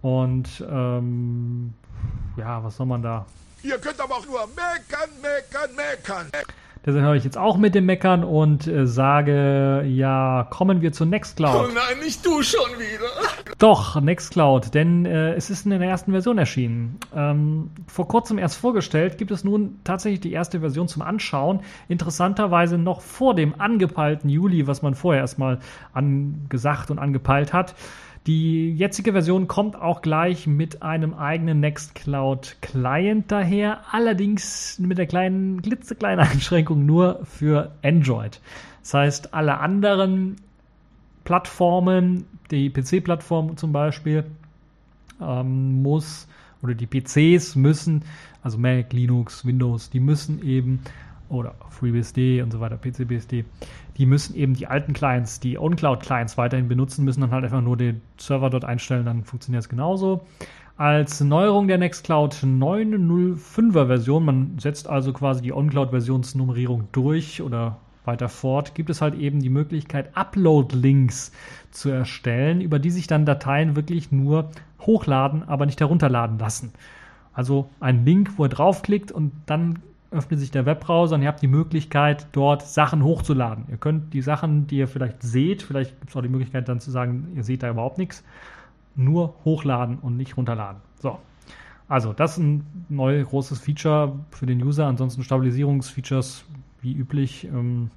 [0.00, 1.74] Und ähm,
[2.36, 3.26] ja, was soll man da?
[3.62, 6.26] Ihr könnt aber auch nur meckern, meckern, meckern.
[6.86, 11.04] Deshalb höre ich jetzt auch mit dem Meckern und äh, sage, ja, kommen wir zu
[11.04, 11.68] Nextcloud.
[11.68, 13.10] Oh nein, nicht du schon wieder.
[13.58, 17.00] Doch, Nextcloud, denn äh, es ist in der ersten Version erschienen.
[17.12, 21.60] Ähm, vor kurzem erst vorgestellt, gibt es nun tatsächlich die erste Version zum Anschauen.
[21.88, 25.58] Interessanterweise noch vor dem angepeilten Juli, was man vorher erstmal
[25.92, 27.74] angesagt und angepeilt hat.
[28.26, 35.06] Die jetzige Version kommt auch gleich mit einem eigenen Nextcloud Client daher, allerdings mit der
[35.06, 38.40] kleinen, klitzekleinen Einschränkung nur für Android.
[38.82, 40.36] Das heißt, alle anderen
[41.22, 44.24] Plattformen, die PC-Plattform zum Beispiel,
[45.20, 46.26] ähm, muss
[46.62, 48.02] oder die PCs müssen,
[48.42, 50.80] also Mac, Linux, Windows, die müssen eben
[51.28, 53.44] oder FreeBSD und so weiter, PCBSD,
[53.96, 57.76] die müssen eben die alten Clients, die OnCloud-Clients weiterhin benutzen, müssen dann halt einfach nur
[57.76, 60.26] den Server dort einstellen, dann funktioniert es genauso.
[60.76, 68.28] Als Neuerung der Nextcloud 9.05er Version, man setzt also quasi die OnCloud-Versionsnummerierung durch oder weiter
[68.28, 71.32] fort gibt es halt eben die Möglichkeit, Upload-Links
[71.70, 76.72] zu erstellen, über die sich dann Dateien wirklich nur hochladen, aber nicht herunterladen lassen.
[77.32, 79.80] Also ein Link, wo ihr draufklickt und dann
[80.10, 83.64] öffnet sich der Webbrowser und ihr habt die Möglichkeit, dort Sachen hochzuladen.
[83.68, 86.80] Ihr könnt die Sachen, die ihr vielleicht seht, vielleicht gibt es auch die Möglichkeit dann
[86.80, 88.24] zu sagen, ihr seht da überhaupt nichts,
[88.94, 90.80] nur hochladen und nicht runterladen.
[91.00, 91.18] So.
[91.88, 94.86] Also, das ist ein neues großes Feature für den User.
[94.86, 96.44] Ansonsten Stabilisierungsfeatures
[96.82, 97.44] wie üblich.
[97.44, 97.90] Ähm,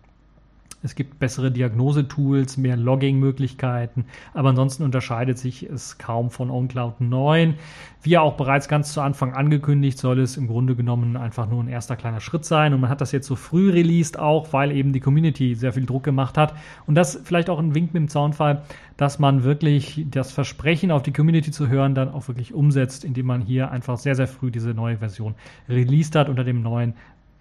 [0.81, 7.55] es gibt bessere Diagnosetools, mehr Logging-Möglichkeiten, aber ansonsten unterscheidet sich es kaum von OnCloud 9.
[8.01, 11.61] Wie ja auch bereits ganz zu Anfang angekündigt, soll es im Grunde genommen einfach nur
[11.61, 14.71] ein erster kleiner Schritt sein und man hat das jetzt so früh released auch, weil
[14.71, 16.53] eben die Community sehr viel Druck gemacht hat
[16.85, 18.63] und das vielleicht auch ein Wink mit dem Zaunfall,
[18.95, 23.25] dass man wirklich das Versprechen auf die Community zu hören dann auch wirklich umsetzt, indem
[23.25, 25.35] man hier einfach sehr, sehr früh diese neue Version
[25.67, 26.93] released hat unter dem neuen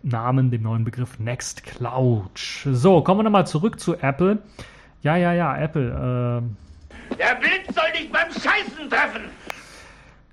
[0.03, 2.39] Namen, dem neuen Begriff Nextcloud.
[2.73, 4.39] So, kommen wir nochmal zurück zu Apple.
[5.03, 6.43] Ja, ja, ja, Apple.
[7.11, 9.23] Äh, Der Blitz soll dich beim Scheißen treffen!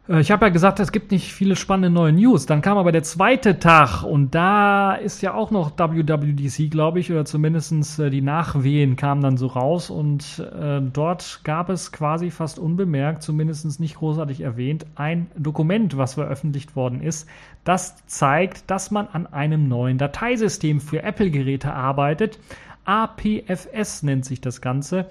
[0.08, 2.46] Äh, ich habe ja gesagt, es gibt nicht viele spannende neue News.
[2.46, 7.12] Dann kam aber der zweite Tag und da ist ja auch noch WWDC, glaube ich,
[7.12, 12.32] oder zumindest äh, die Nachwehen kamen dann so raus und äh, dort gab es quasi
[12.32, 17.28] fast unbemerkt, zumindest nicht großartig erwähnt, ein Dokument, was veröffentlicht worden ist.
[17.66, 22.40] Das zeigt, dass man an einem neuen Dateisystem für Apple-Geräte arbeitet.
[22.86, 25.08] APFS nennt sich das Ganze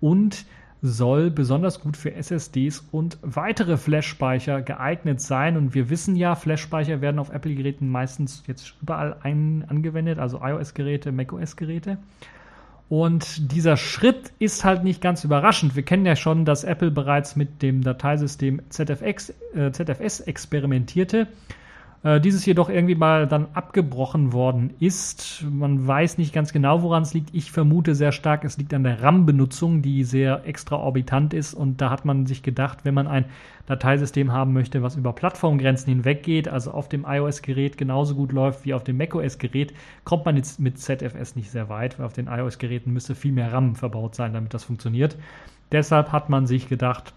[0.00, 0.46] und
[0.80, 5.58] soll besonders gut für SSDs und weitere Flash-Speicher geeignet sein.
[5.58, 11.12] Und wir wissen ja, Flash-Speicher werden auf Apple-Geräten meistens jetzt überall ein, angewendet, also iOS-Geräte,
[11.12, 11.98] macOS-Geräte.
[12.88, 15.76] Und dieser Schritt ist halt nicht ganz überraschend.
[15.76, 21.26] Wir kennen ja schon, dass Apple bereits mit dem Dateisystem ZFX, äh, ZFS experimentierte
[22.04, 25.44] äh, dieses jedoch irgendwie mal dann abgebrochen worden ist.
[25.50, 27.34] Man weiß nicht ganz genau, woran es liegt.
[27.34, 31.54] Ich vermute sehr stark, es liegt an der RAM-Benutzung, die sehr extraorbitant ist.
[31.54, 33.24] Und da hat man sich gedacht, wenn man ein
[33.66, 38.74] Dateisystem haben möchte, was über Plattformgrenzen hinweggeht, also auf dem iOS-Gerät genauso gut läuft wie
[38.74, 42.92] auf dem macOS-Gerät, kommt man jetzt mit ZFS nicht sehr weit, weil auf den iOS-Geräten
[42.92, 45.18] müsste viel mehr RAM verbaut sein, damit das funktioniert.
[45.70, 47.12] Deshalb hat man sich gedacht,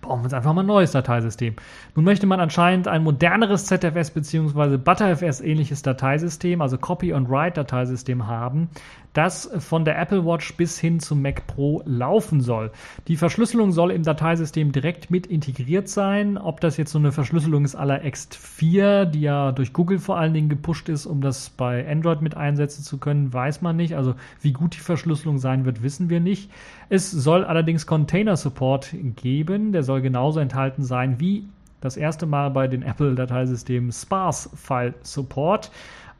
[0.00, 1.56] Brauchen wir uns einfach mal ein neues Dateisystem.
[1.94, 4.76] Nun möchte man anscheinend ein moderneres ZFS bzw.
[4.76, 8.68] ButterFS ähnliches Dateisystem, also Copy and Write Dateisystem haben,
[9.12, 12.70] das von der Apple Watch bis hin zum Mac Pro laufen soll.
[13.08, 16.38] Die Verschlüsselung soll im Dateisystem direkt mit integriert sein.
[16.38, 20.34] Ob das jetzt so eine Verschlüsselung ist aller X4, die ja durch Google vor allen
[20.34, 23.96] Dingen gepusht ist, um das bei Android mit einsetzen zu können, weiß man nicht.
[23.96, 26.50] Also wie gut die Verschlüsselung sein wird, wissen wir nicht.
[26.88, 29.72] Es soll allerdings Container Support geben.
[29.72, 31.48] Der soll genauso enthalten sein wie
[31.80, 35.70] das erste Mal bei den Apple-Dateisystemen Sparse File Support.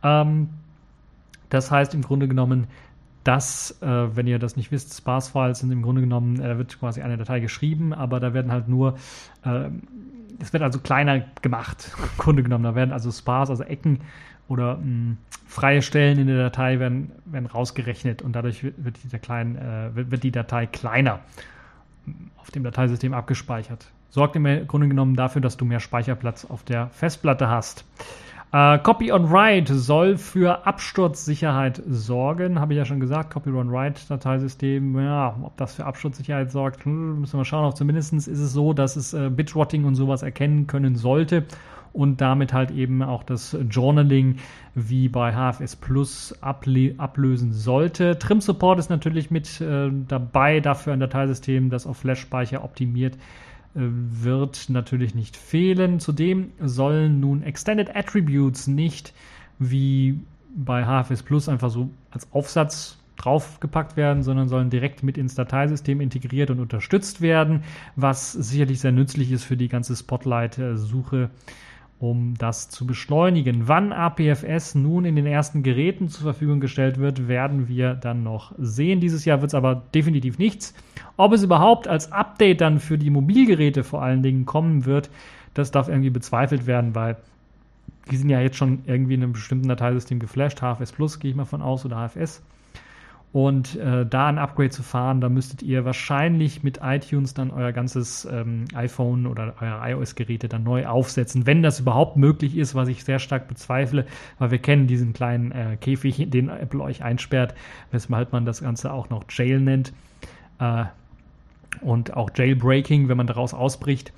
[0.02, 0.48] Ähm,
[1.48, 2.66] das heißt im Grunde genommen,
[3.24, 7.02] dass, äh, wenn ihr das nicht wisst, Sparse-Files sind im Grunde genommen, äh, wird quasi
[7.02, 8.96] eine Datei geschrieben, aber da werden halt nur,
[10.40, 12.64] es wird also kleiner gemacht, im Grunde genommen.
[12.64, 14.00] Da werden also Sparse, also Ecken
[14.48, 18.98] oder mh, hm, freie Stellen in der Datei werden, werden rausgerechnet und dadurch wird, wird,
[19.02, 21.20] die, klein, äh, wird, wird die Datei kleiner
[22.36, 23.86] auf dem Dateisystem abgespeichert.
[24.10, 27.84] Sorgt im Grunde genommen dafür, dass du mehr Speicherplatz auf der Festplatte hast.
[28.50, 32.58] Uh, Copy on Write soll für Absturzsicherheit sorgen.
[32.58, 33.30] Habe ich ja schon gesagt.
[33.30, 34.98] Copy on Write Dateisystem.
[34.98, 37.66] Ja, ob das für Absturzsicherheit sorgt, hm, müssen wir schauen.
[37.66, 41.44] Auch zumindest ist es so, dass es äh, Bitrotting und sowas erkennen können sollte
[41.92, 44.36] und damit halt eben auch das Journaling
[44.74, 48.18] wie bei HFS Plus ablösen sollte.
[48.18, 53.18] Trim Support ist natürlich mit äh, dabei, dafür ein Dateisystem, das auf Flash-Speicher optimiert
[53.74, 56.00] wird natürlich nicht fehlen.
[56.00, 59.12] Zudem sollen nun Extended Attributes nicht
[59.58, 60.20] wie
[60.54, 66.00] bei HFS Plus einfach so als Aufsatz draufgepackt werden, sondern sollen direkt mit ins Dateisystem
[66.00, 67.64] integriert und unterstützt werden,
[67.96, 71.30] was sicherlich sehr nützlich ist für die ganze Spotlight-Suche
[72.00, 73.66] um das zu beschleunigen.
[73.66, 78.52] Wann APFS nun in den ersten Geräten zur Verfügung gestellt wird, werden wir dann noch
[78.56, 79.00] sehen.
[79.00, 80.74] Dieses Jahr wird es aber definitiv nichts.
[81.16, 85.10] Ob es überhaupt als Update dann für die Mobilgeräte vor allen Dingen kommen wird,
[85.54, 87.16] das darf irgendwie bezweifelt werden, weil
[88.10, 90.60] die sind ja jetzt schon irgendwie in einem bestimmten Dateisystem geflasht.
[90.60, 92.42] HFS Plus gehe ich mal von aus oder HFS.
[93.30, 97.72] Und äh, da ein Upgrade zu fahren, da müsstet ihr wahrscheinlich mit iTunes dann euer
[97.72, 102.88] ganzes ähm, iPhone oder euer iOS-Geräte dann neu aufsetzen, wenn das überhaupt möglich ist, was
[102.88, 104.06] ich sehr stark bezweifle,
[104.38, 107.54] weil wir kennen diesen kleinen äh, Käfig, den Apple euch einsperrt,
[107.90, 109.92] weshalb man das Ganze auch noch Jail nennt.
[110.58, 110.84] Äh,
[111.82, 114.12] und auch Jailbreaking, wenn man daraus ausbricht.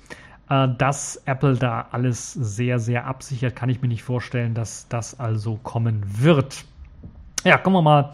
[0.49, 5.19] Äh, dass Apple da alles sehr, sehr absichert, kann ich mir nicht vorstellen, dass das
[5.19, 6.63] also kommen wird.
[7.43, 8.13] Ja, kommen wir mal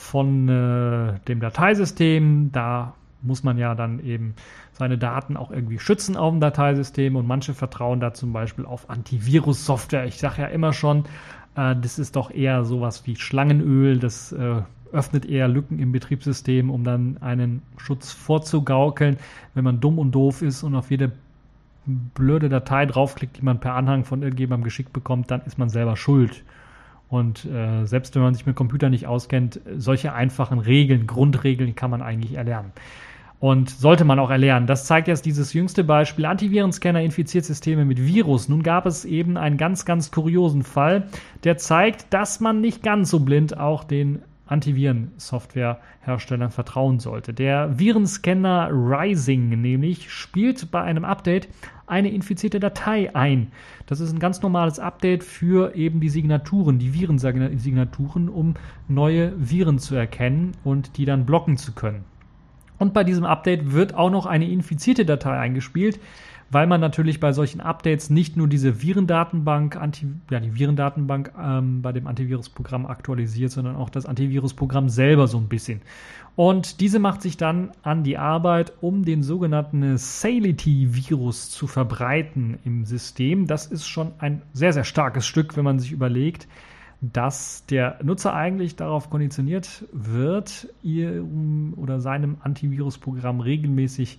[0.00, 2.50] von äh, dem Dateisystem.
[2.52, 4.34] Da muss man ja dann eben
[4.72, 8.88] seine Daten auch irgendwie schützen auf dem Dateisystem und manche vertrauen da zum Beispiel auf
[8.88, 10.06] Antivirus-Software.
[10.06, 11.04] Ich sage ja immer schon,
[11.54, 16.70] äh, das ist doch eher sowas wie Schlangenöl, das äh, öffnet eher Lücken im Betriebssystem,
[16.70, 19.18] um dann einen Schutz vorzugaukeln.
[19.54, 21.12] Wenn man dumm und doof ist und auf jede
[21.86, 25.96] blöde Datei draufklickt, die man per Anhang von irgendjemandem geschickt bekommt, dann ist man selber
[25.96, 26.42] schuld.
[27.10, 31.90] Und äh, selbst wenn man sich mit Computern nicht auskennt, solche einfachen Regeln, Grundregeln kann
[31.90, 32.72] man eigentlich erlernen.
[33.40, 34.66] Und sollte man auch erlernen.
[34.66, 36.26] Das zeigt jetzt dieses jüngste Beispiel.
[36.26, 38.48] Antivirenscanner infiziert Systeme mit Virus.
[38.48, 41.08] Nun gab es eben einen ganz, ganz kuriosen Fall,
[41.42, 47.32] der zeigt, dass man nicht ganz so blind auch den Antiviren-Software-Herstellern vertrauen sollte.
[47.32, 51.48] Der Virenscanner Rising nämlich spielt bei einem Update
[51.86, 53.50] eine infizierte Datei ein.
[53.86, 58.54] Das ist ein ganz normales Update für eben die Signaturen, die Virensignaturen, um
[58.88, 62.04] neue Viren zu erkennen und die dann blocken zu können.
[62.78, 66.00] Und bei diesem Update wird auch noch eine infizierte Datei eingespielt,
[66.50, 71.80] weil man natürlich bei solchen Updates nicht nur diese Virendatenbank, Anti, ja, die Virendatenbank ähm,
[71.80, 75.80] bei dem Antivirusprogramm aktualisiert, sondern auch das Antivirusprogramm selber so ein bisschen.
[76.34, 82.84] Und diese macht sich dann an die Arbeit, um den sogenannten Sality-Virus zu verbreiten im
[82.84, 83.46] System.
[83.46, 86.48] Das ist schon ein sehr, sehr starkes Stück, wenn man sich überlegt,
[87.00, 91.24] dass der Nutzer eigentlich darauf konditioniert wird, ihr
[91.76, 94.18] oder seinem Antivirusprogramm regelmäßig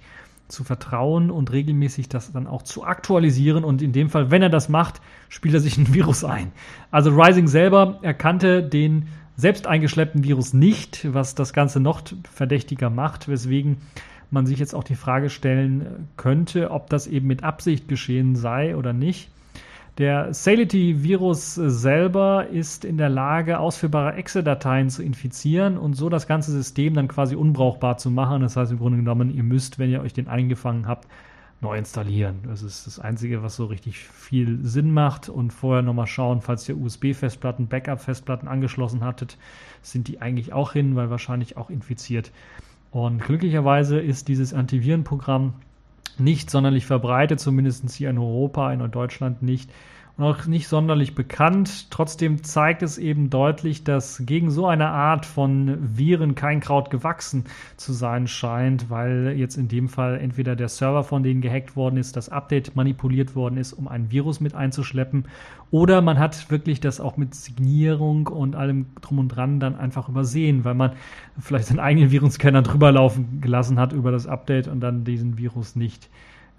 [0.51, 3.63] zu vertrauen und regelmäßig das dann auch zu aktualisieren.
[3.63, 6.51] Und in dem Fall, wenn er das macht, spielt er sich ein Virus ein.
[6.91, 13.27] Also Rising selber erkannte den selbst eingeschleppten Virus nicht, was das Ganze noch verdächtiger macht,
[13.27, 13.77] weswegen
[14.29, 18.75] man sich jetzt auch die Frage stellen könnte, ob das eben mit Absicht geschehen sei
[18.75, 19.29] oder nicht.
[19.97, 26.51] Der Sality-Virus selber ist in der Lage, ausführbare Exe-Dateien zu infizieren und so das ganze
[26.51, 28.41] System dann quasi unbrauchbar zu machen.
[28.41, 31.08] Das heißt im Grunde genommen, ihr müsst, wenn ihr euch den eingefangen habt,
[31.60, 32.39] neu installieren.
[32.47, 35.27] Das ist das Einzige, was so richtig viel Sinn macht.
[35.27, 39.38] Und vorher nochmal schauen, falls ihr USB-Festplatten, Backup-Festplatten angeschlossen hattet,
[39.82, 42.32] sind die eigentlich auch hin, weil wahrscheinlich auch infiziert.
[42.91, 45.54] Und glücklicherweise ist dieses Antivirenprogramm
[46.23, 49.71] nicht sonderlich verbreitet, zumindest hier in Europa, in Deutschland nicht
[50.21, 51.91] auch nicht sonderlich bekannt.
[51.91, 57.45] Trotzdem zeigt es eben deutlich, dass gegen so eine Art von Viren kein Kraut gewachsen
[57.77, 61.97] zu sein scheint, weil jetzt in dem Fall entweder der Server von denen gehackt worden
[61.97, 65.25] ist, das Update manipuliert worden ist, um ein Virus mit einzuschleppen,
[65.71, 70.10] oder man hat wirklich das auch mit Signierung und allem drum und dran dann einfach
[70.10, 70.91] übersehen, weil man
[71.39, 75.77] vielleicht seinen eigenen Virenscanner drüber laufen gelassen hat über das Update und dann diesen Virus
[75.77, 76.10] nicht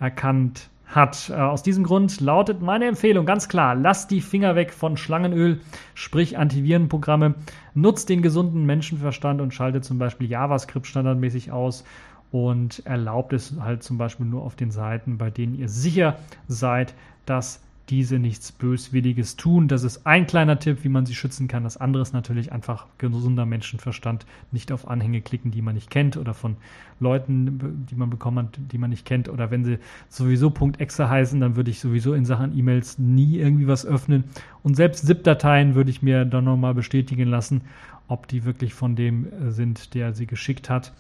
[0.00, 1.30] erkannt hat.
[1.30, 5.60] Äh, aus diesem Grund lautet meine Empfehlung ganz klar, lasst die Finger weg von Schlangenöl,
[5.94, 7.34] sprich Antivirenprogramme,
[7.74, 11.84] nutzt den gesunden Menschenverstand und schaltet zum Beispiel JavaScript standardmäßig aus
[12.30, 16.16] und erlaubt es halt zum Beispiel nur auf den Seiten, bei denen ihr sicher
[16.48, 16.94] seid,
[17.26, 19.68] dass diese nichts Böswilliges tun.
[19.68, 21.64] Das ist ein kleiner Tipp, wie man sie schützen kann.
[21.64, 26.16] Das andere ist natürlich einfach gesunder Menschenverstand, nicht auf Anhänge klicken, die man nicht kennt
[26.16, 26.56] oder von
[27.00, 29.28] Leuten, die man bekommen hat, die man nicht kennt.
[29.28, 33.66] Oder wenn sie sowieso .exe heißen, dann würde ich sowieso in Sachen E-Mails nie irgendwie
[33.66, 34.24] was öffnen.
[34.62, 37.62] Und selbst ZIP-Dateien würde ich mir dann nochmal bestätigen lassen,
[38.08, 40.92] ob die wirklich von dem äh, sind, der sie geschickt hat.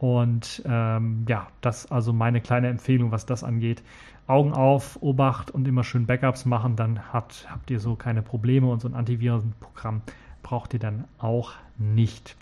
[0.00, 3.82] Und ähm, ja, das also meine kleine Empfehlung, was das angeht.
[4.26, 8.68] Augen auf, Obacht und immer schön Backups machen, dann habt, habt ihr so keine Probleme
[8.68, 10.00] und so ein Antivirenprogramm
[10.42, 12.34] braucht ihr dann auch nicht.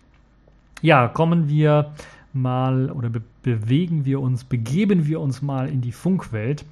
[0.82, 1.92] Ja, kommen wir
[2.32, 6.64] mal oder be bewegen wir uns, begeben wir uns mal in die Funkwelt.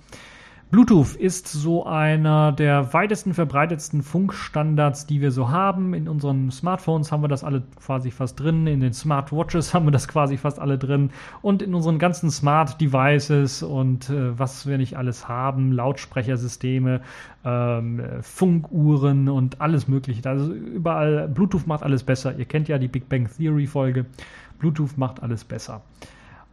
[0.69, 5.95] Bluetooth ist so einer der weitesten verbreitetsten Funkstandards, die wir so haben.
[5.95, 9.93] In unseren Smartphones haben wir das alle quasi fast drin, in den Smartwatches haben wir
[9.93, 14.77] das quasi fast alle drin und in unseren ganzen Smart Devices und äh, was wir
[14.77, 17.01] nicht alles haben, Lautsprechersysteme,
[17.45, 20.29] ähm, Funkuhren und alles Mögliche.
[20.29, 22.37] Also überall, Bluetooth macht alles besser.
[22.37, 24.07] Ihr kennt ja die Big Bang Theory Folge.
[24.59, 25.83] Bluetooth macht alles besser.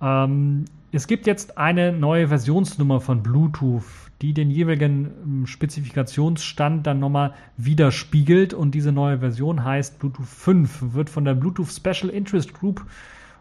[0.04, 3.84] Ähm, es gibt jetzt eine neue Versionsnummer von Bluetooth,
[4.22, 8.54] die den jeweiligen ähm, Spezifikationsstand dann nochmal widerspiegelt.
[8.54, 12.86] Und diese neue Version heißt Bluetooth 5, wird von der Bluetooth Special Interest Group,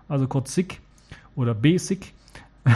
[0.09, 0.81] also kurz SIG
[1.37, 2.13] oder BSIG,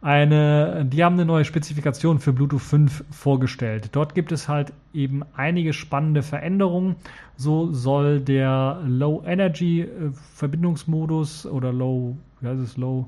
[0.00, 3.90] eine, die haben eine neue Spezifikation für Bluetooth 5 vorgestellt.
[3.92, 6.96] Dort gibt es halt eben einige spannende Veränderungen.
[7.36, 13.06] So soll der Low Energy äh, Verbindungsmodus oder Low, wie heißt es, Low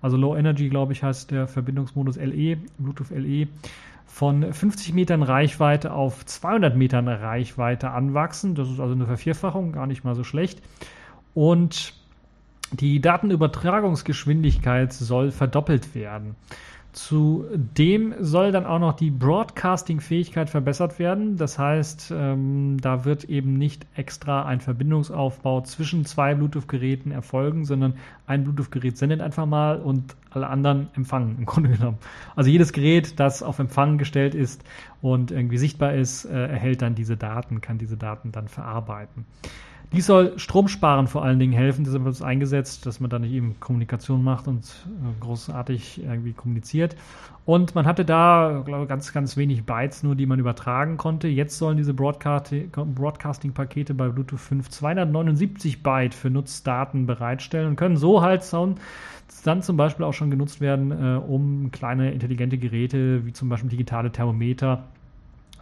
[0.00, 3.48] also Low Energy, glaube ich, heißt der Verbindungsmodus LE, Bluetooth LE,
[4.06, 8.54] von 50 Metern Reichweite auf 200 Metern Reichweite anwachsen.
[8.54, 10.60] Das ist also eine Vervierfachung, gar nicht mal so schlecht.
[11.34, 11.94] und
[12.72, 16.36] die Datenübertragungsgeschwindigkeit soll verdoppelt werden.
[16.92, 21.36] Zudem soll dann auch noch die Broadcasting-Fähigkeit verbessert werden.
[21.36, 27.94] Das heißt, ähm, da wird eben nicht extra ein Verbindungsaufbau zwischen zwei Bluetooth-Geräten erfolgen, sondern
[28.26, 31.98] ein Bluetooth-Gerät sendet einfach mal und alle anderen empfangen im Grunde genommen.
[32.34, 34.64] Also jedes Gerät, das auf Empfang gestellt ist
[35.00, 39.26] und irgendwie sichtbar ist, äh, erhält dann diese Daten, kann diese Daten dann verarbeiten.
[39.92, 43.32] Dies soll Stromsparen vor allen Dingen helfen, deshalb wird es eingesetzt, dass man da nicht
[43.32, 46.94] eben Kommunikation macht und äh, großartig irgendwie kommuniziert.
[47.44, 51.26] Und man hatte da, glaube ich, ganz, ganz wenig Bytes nur, die man übertragen konnte.
[51.26, 58.22] Jetzt sollen diese Broadcasting-Pakete bei Bluetooth 5 279 Byte für Nutzdaten bereitstellen und können so
[58.22, 58.44] halt
[59.44, 63.70] dann zum Beispiel auch schon genutzt werden, äh, um kleine intelligente Geräte wie zum Beispiel
[63.70, 64.84] digitale Thermometer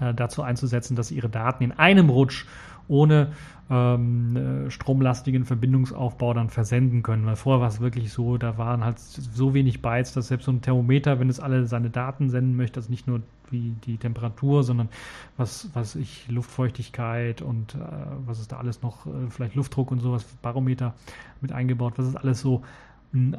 [0.01, 2.45] äh, dazu einzusetzen, dass sie ihre Daten in einem Rutsch
[2.89, 3.32] ohne
[3.70, 7.26] ähm, äh, stromlastigen Verbindungsaufbau dann versenden können.
[7.26, 10.53] Weil vorher war es wirklich so, da waren halt so wenig Bytes, dass selbst so
[10.53, 13.20] ein Thermometer, wenn es alle seine Daten senden möchte, also nicht nur
[13.51, 14.89] wie die Temperatur, sondern
[15.36, 17.78] was, was ich, Luftfeuchtigkeit und äh,
[18.26, 20.95] was ist da alles noch, äh, vielleicht Luftdruck und sowas, Barometer
[21.41, 22.62] mit eingebaut, was ist alles so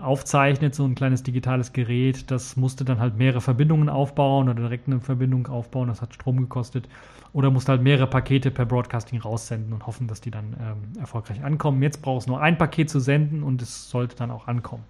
[0.02, 2.32] aufzeichnet, so ein kleines digitales Gerät.
[2.32, 5.88] Das musste dann halt mehrere Verbindungen aufbauen oder direkt eine Verbindung aufbauen.
[5.88, 6.88] Das hat Strom gekostet.
[7.32, 11.44] Oder musste halt mehrere Pakete per Broadcasting raussenden und hoffen, dass die dann ähm, erfolgreich
[11.44, 11.84] ankommen.
[11.84, 14.84] Jetzt braucht es nur ein Paket zu senden und es sollte dann auch ankommen.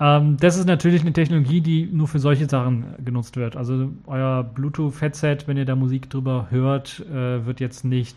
[0.00, 3.56] Ähm, das ist natürlich eine Technologie, die nur für solche Sachen genutzt wird.
[3.56, 8.16] Also euer Bluetooth-Headset, wenn ihr da Musik drüber hört, äh, wird jetzt nicht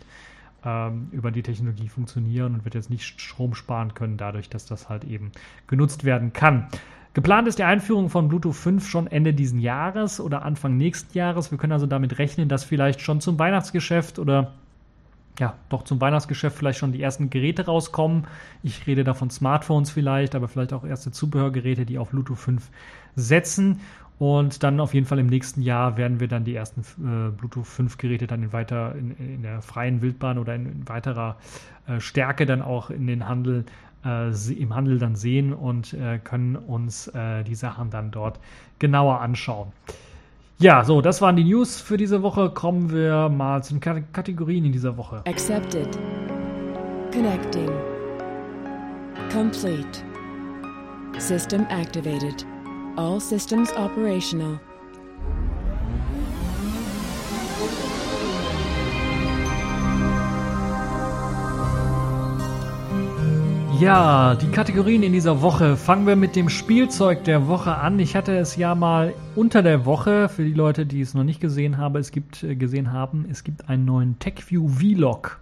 [0.64, 4.88] ähm, über die Technologie funktionieren und wird jetzt nicht Strom sparen können, dadurch, dass das
[4.88, 5.32] halt eben
[5.66, 6.68] genutzt werden kann.
[7.14, 11.50] Geplant ist die Einführung von Bluetooth 5 schon Ende diesen Jahres oder Anfang nächsten Jahres.
[11.50, 14.52] Wir können also damit rechnen, dass vielleicht schon zum Weihnachtsgeschäft oder
[15.38, 18.26] ja, doch zum Weihnachtsgeschäft vielleicht schon die ersten Geräte rauskommen.
[18.62, 22.70] Ich rede da von Smartphones vielleicht, aber vielleicht auch erste Zubehörgeräte, die auf Bluetooth 5
[23.16, 23.80] setzen.
[24.22, 27.66] Und dann auf jeden Fall im nächsten Jahr werden wir dann die ersten äh, Bluetooth
[27.66, 31.38] 5 Geräte dann in weiter in, in, der freien Wildbahn oder in, in weiterer
[31.88, 33.64] äh, Stärke dann auch in den Handel
[34.04, 38.38] äh, im Handel dann sehen und äh, können uns äh, die Sachen dann dort
[38.78, 39.72] genauer anschauen.
[40.60, 42.50] Ja, so, das waren die News für diese Woche.
[42.50, 45.24] Kommen wir mal zu den K Kategorien in dieser Woche.
[45.26, 45.98] Accepted.
[47.12, 47.70] Connecting.
[49.32, 50.04] Complete.
[51.18, 52.46] System activated.
[52.96, 54.60] All systems operational.
[63.80, 65.76] Ja, die Kategorien in dieser Woche.
[65.76, 67.98] Fangen wir mit dem Spielzeug der Woche an.
[67.98, 71.40] Ich hatte es ja mal unter der Woche, für die Leute, die es noch nicht
[71.40, 75.40] gesehen haben, es gibt, äh, gesehen haben, es gibt einen neuen TechView Vlog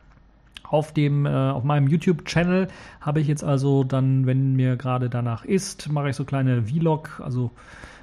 [0.70, 2.68] auf dem äh, auf meinem YouTube Channel
[3.00, 7.20] habe ich jetzt also dann, wenn mir gerade danach ist, mache ich so kleine Vlog,
[7.24, 7.50] also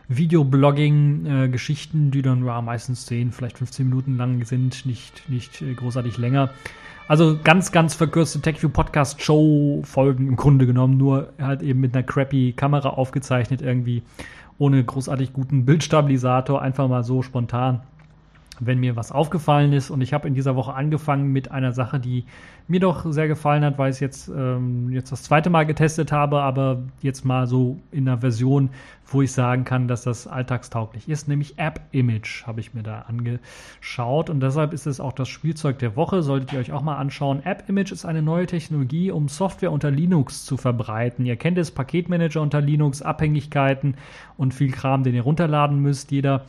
[0.10, 5.74] Videoblogging-Geschichten, äh, die dann ja, meistens 10, vielleicht 15 Minuten lang sind, nicht, nicht äh,
[5.74, 6.50] großartig länger.
[7.08, 11.96] Also ganz, ganz verkürzte TechView Podcast Show Folgen im Grunde genommen, nur halt eben mit
[11.96, 14.04] einer crappy Kamera aufgezeichnet irgendwie,
[14.58, 17.82] ohne großartig guten Bildstabilisator, einfach mal so spontan
[18.60, 19.90] wenn mir was aufgefallen ist.
[19.90, 22.26] Und ich habe in dieser Woche angefangen mit einer Sache, die
[22.68, 26.12] mir doch sehr gefallen hat, weil ich es jetzt, ähm, jetzt das zweite Mal getestet
[26.12, 28.70] habe, aber jetzt mal so in einer Version,
[29.10, 33.06] wo ich sagen kann, dass das alltagstauglich ist, nämlich App Image habe ich mir da
[33.08, 36.98] angeschaut und deshalb ist es auch das Spielzeug der Woche, solltet ihr euch auch mal
[36.98, 37.42] anschauen.
[37.46, 41.26] App Image ist eine neue Technologie, um Software unter Linux zu verbreiten.
[41.26, 43.96] Ihr kennt es, Paketmanager unter Linux, Abhängigkeiten
[44.36, 46.12] und viel Kram, den ihr runterladen müsst.
[46.12, 46.44] Jeder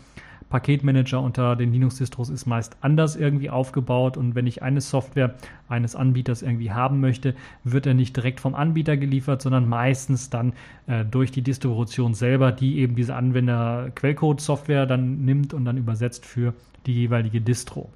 [0.48, 5.34] Paketmanager unter den Linux-Distros ist meist anders irgendwie aufgebaut und wenn ich eine Software
[5.68, 7.34] eines Anbieters irgendwie haben möchte,
[7.64, 10.54] wird er nicht direkt vom Anbieter geliefert, sondern meistens dann
[10.86, 16.54] äh, durch die Distribution selber, die eben diese Anwender-Quellcode-Software dann nimmt und dann übersetzt für
[16.86, 17.90] die jeweilige Distro.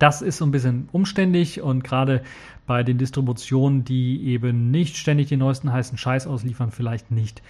[0.00, 2.22] Das ist so ein bisschen umständlich und gerade
[2.66, 7.42] bei den Distributionen, die eben nicht ständig den neuesten heißen Scheiß ausliefern, vielleicht nicht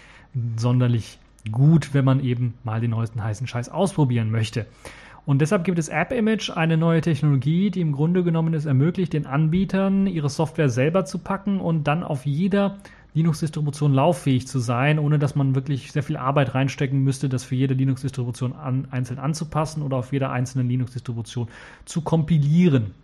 [0.57, 1.20] sonderlich
[1.51, 4.66] gut, wenn man eben mal den neuesten heißen Scheiß ausprobieren möchte.
[5.26, 9.12] Und deshalb gibt es App Image, eine neue Technologie, die im Grunde genommen es ermöglicht,
[9.12, 12.78] den Anbietern ihre Software selber zu packen und dann auf jeder
[13.12, 17.57] Linux-Distribution lauffähig zu sein, ohne dass man wirklich sehr viel Arbeit reinstecken müsste, das für
[17.57, 21.49] jede Linux-Distribution an, einzeln anzupassen oder auf jeder einzelnen Linux-Distribution
[21.84, 22.95] zu kompilieren.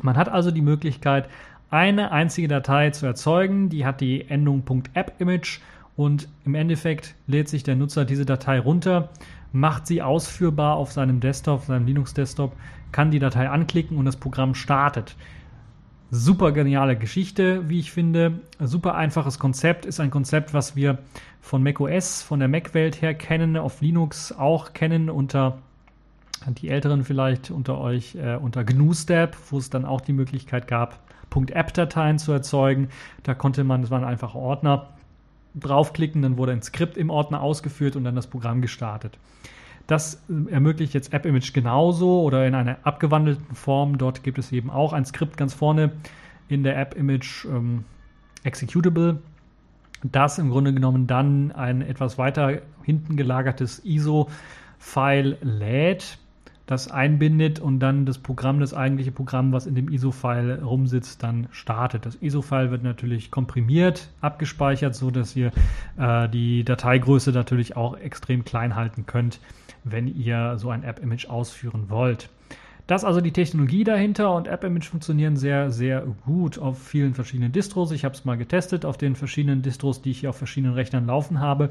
[0.00, 1.28] Man hat also die Möglichkeit,
[1.70, 4.62] eine einzige Datei zu erzeugen, die hat die Endung
[4.94, 5.60] .appimage
[5.98, 9.08] und im Endeffekt lädt sich der Nutzer diese Datei runter,
[9.50, 12.54] macht sie ausführbar auf seinem Desktop, seinem Linux-Desktop,
[12.92, 15.16] kann die Datei anklicken und das Programm startet.
[16.12, 18.38] super geniale Geschichte, wie ich finde.
[18.60, 20.98] Super einfaches Konzept, ist ein Konzept, was wir
[21.40, 25.58] von macOS, von der Mac-Welt her kennen, auf Linux auch kennen unter
[26.46, 31.00] die Älteren vielleicht unter euch äh, unter GNU-Step, wo es dann auch die Möglichkeit gab,
[31.34, 32.88] .app-Dateien zu erzeugen.
[33.24, 34.90] Da konnte man, das waren einfach Ordner,
[35.54, 39.18] draufklicken, dann wurde ein Skript im Ordner ausgeführt und dann das Programm gestartet.
[39.86, 43.98] Das äh, ermöglicht jetzt AppImage genauso oder in einer abgewandelten Form.
[43.98, 45.92] Dort gibt es eben auch ein Skript ganz vorne
[46.48, 47.84] in der AppImage ähm,
[48.44, 49.20] Executable,
[50.04, 56.18] das im Grunde genommen dann ein etwas weiter hinten gelagertes ISO-File lädt
[56.68, 61.48] das einbindet und dann das Programm, das eigentliche Programm, was in dem ISO-File rumsitzt, dann
[61.50, 62.04] startet.
[62.04, 65.50] Das ISO-File wird natürlich komprimiert, abgespeichert, so dass ihr
[65.96, 69.40] äh, die Dateigröße natürlich auch extrem klein halten könnt,
[69.82, 72.28] wenn ihr so ein App-Image ausführen wollt.
[72.88, 77.52] Das ist also die Technologie dahinter und App-Image funktionieren sehr, sehr gut auf vielen verschiedenen
[77.52, 77.92] Distros.
[77.92, 81.04] Ich habe es mal getestet auf den verschiedenen Distros, die ich hier auf verschiedenen Rechnern
[81.06, 81.68] laufen habe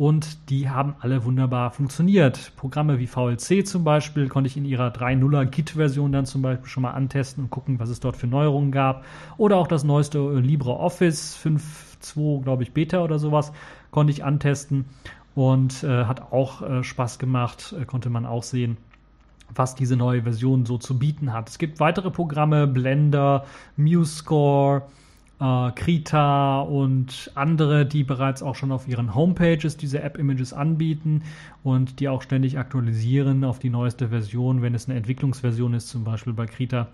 [0.00, 2.52] und die haben alle wunderbar funktioniert.
[2.56, 6.84] Programme wie VLC zum Beispiel konnte ich in ihrer 3.0er Git-Version dann zum Beispiel schon
[6.84, 9.04] mal antesten und gucken, was es dort für Neuerungen gab.
[9.36, 13.52] Oder auch das neueste LibreOffice 5.2, glaube ich, Beta oder sowas,
[13.90, 14.86] konnte ich antesten
[15.34, 18.78] und äh, hat auch äh, Spaß gemacht, äh, konnte man auch sehen
[19.52, 21.48] was diese neue Version so zu bieten hat.
[21.48, 23.46] Es gibt weitere Programme, Blender,
[23.76, 24.82] MuseScore,
[25.40, 31.22] äh, Krita und andere, die bereits auch schon auf ihren Homepages diese App-Images anbieten
[31.62, 34.62] und die auch ständig aktualisieren auf die neueste Version.
[34.62, 36.88] Wenn es eine Entwicklungsversion ist, zum Beispiel bei Krita,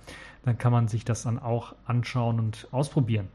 [0.45, 3.29] dann kann man sich das dann auch anschauen und ausprobieren.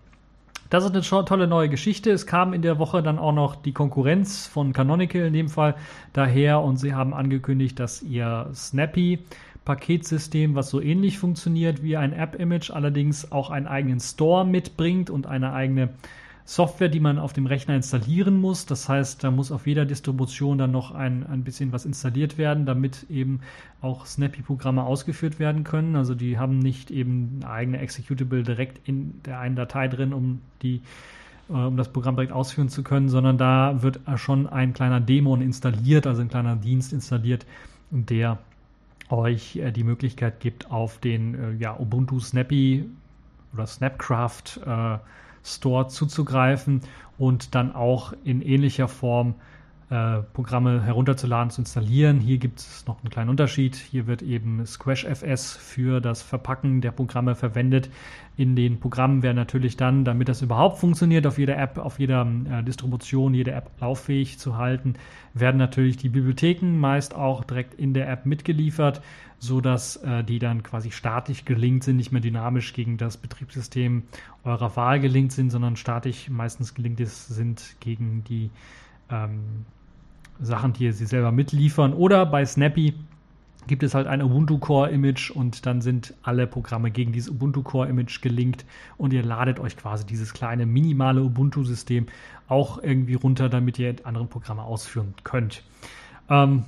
[0.69, 2.11] Das ist eine tolle neue Geschichte.
[2.11, 5.75] Es kam in der Woche dann auch noch die Konkurrenz von Canonical in dem Fall
[6.13, 9.19] daher und sie haben angekündigt, dass ihr Snappy
[9.65, 15.27] Paketsystem, was so ähnlich funktioniert wie ein App-Image, allerdings auch einen eigenen Store mitbringt und
[15.27, 15.89] eine eigene
[16.45, 18.65] Software, die man auf dem Rechner installieren muss.
[18.65, 22.65] Das heißt, da muss auf jeder Distribution dann noch ein, ein bisschen was installiert werden,
[22.65, 23.41] damit eben
[23.81, 25.95] auch Snappy-Programme ausgeführt werden können.
[25.95, 30.41] Also die haben nicht eben eine eigene Executable direkt in der einen Datei drin, um
[30.63, 30.81] die
[31.49, 35.41] äh, um das Programm direkt ausführen zu können, sondern da wird schon ein kleiner Dämon
[35.41, 37.45] installiert, also ein kleiner Dienst installiert,
[37.91, 38.39] der
[39.11, 42.89] euch äh, die Möglichkeit gibt, auf den äh, ja, Ubuntu Snappy
[43.53, 44.97] oder Snapcraft äh,
[45.43, 46.81] Store zuzugreifen
[47.17, 49.35] und dann auch in ähnlicher Form
[49.91, 52.21] äh, Programme herunterzuladen, zu installieren.
[52.21, 53.75] Hier gibt es noch einen kleinen Unterschied.
[53.75, 57.89] Hier wird eben SquashFS für das Verpacken der Programme verwendet.
[58.37, 62.25] In den Programmen werden natürlich dann, damit das überhaupt funktioniert, auf jeder App, auf jeder
[62.49, 64.93] äh, Distribution, jede App lauffähig zu halten,
[65.33, 69.01] werden natürlich die Bibliotheken meist auch direkt in der App mitgeliefert,
[69.39, 74.03] sodass äh, die dann quasi statisch gelinkt sind, nicht mehr dynamisch gegen das Betriebssystem
[74.45, 78.51] eurer Wahl gelinkt sind, sondern statisch meistens gelingt es sind gegen die
[79.09, 79.65] ähm,
[80.41, 81.93] Sachen, die sie selber mitliefern.
[81.93, 82.93] Oder bei Snappy
[83.67, 87.61] gibt es halt ein Ubuntu Core Image und dann sind alle Programme gegen dieses Ubuntu
[87.61, 88.65] Core Image gelinkt
[88.97, 92.07] und ihr ladet euch quasi dieses kleine minimale Ubuntu System
[92.47, 95.63] auch irgendwie runter, damit ihr andere Programme ausführen könnt.
[96.29, 96.65] Ähm,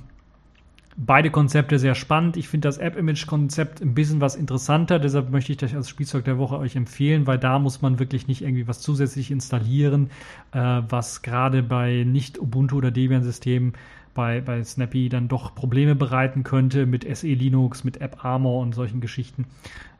[0.96, 2.36] beide Konzepte sehr spannend.
[2.36, 6.38] Ich finde das App-Image-Konzept ein bisschen was interessanter, deshalb möchte ich das als Spielzeug der
[6.38, 10.10] Woche euch empfehlen, weil da muss man wirklich nicht irgendwie was zusätzlich installieren,
[10.52, 13.74] äh, was gerade bei nicht Ubuntu oder Debian-Systemen
[14.14, 18.74] bei, bei Snappy dann doch Probleme bereiten könnte mit SE Linux, mit App Armor und
[18.74, 19.46] solchen Geschichten.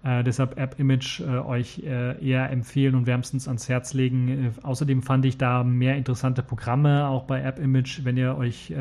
[0.04, 4.28] Äh, deshalb App Image äh, euch äh, eher empfehlen und wärmstens ans Herz legen.
[4.28, 8.72] Äh, außerdem fand ich da mehr interessante Programme auch bei App Image, wenn ihr euch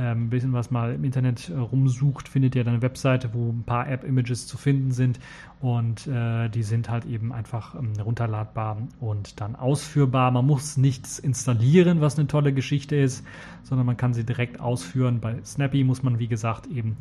[0.00, 3.34] äh, ähm, ein bisschen was mal im Internet äh, rumsucht, findet ihr dann eine Webseite,
[3.34, 5.20] wo ein paar App-Images zu finden sind
[5.60, 10.30] und äh, die sind halt eben einfach ähm, runterladbar und dann ausführbar.
[10.30, 13.24] Man muss nichts installieren, was eine tolle Geschichte ist,
[13.62, 15.20] sondern man kann sie direkt ausführen.
[15.20, 16.96] Bei Snappy muss man, wie gesagt, eben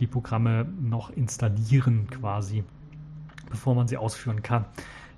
[0.00, 2.64] die Programme noch installieren quasi,
[3.50, 4.64] bevor man sie ausführen kann.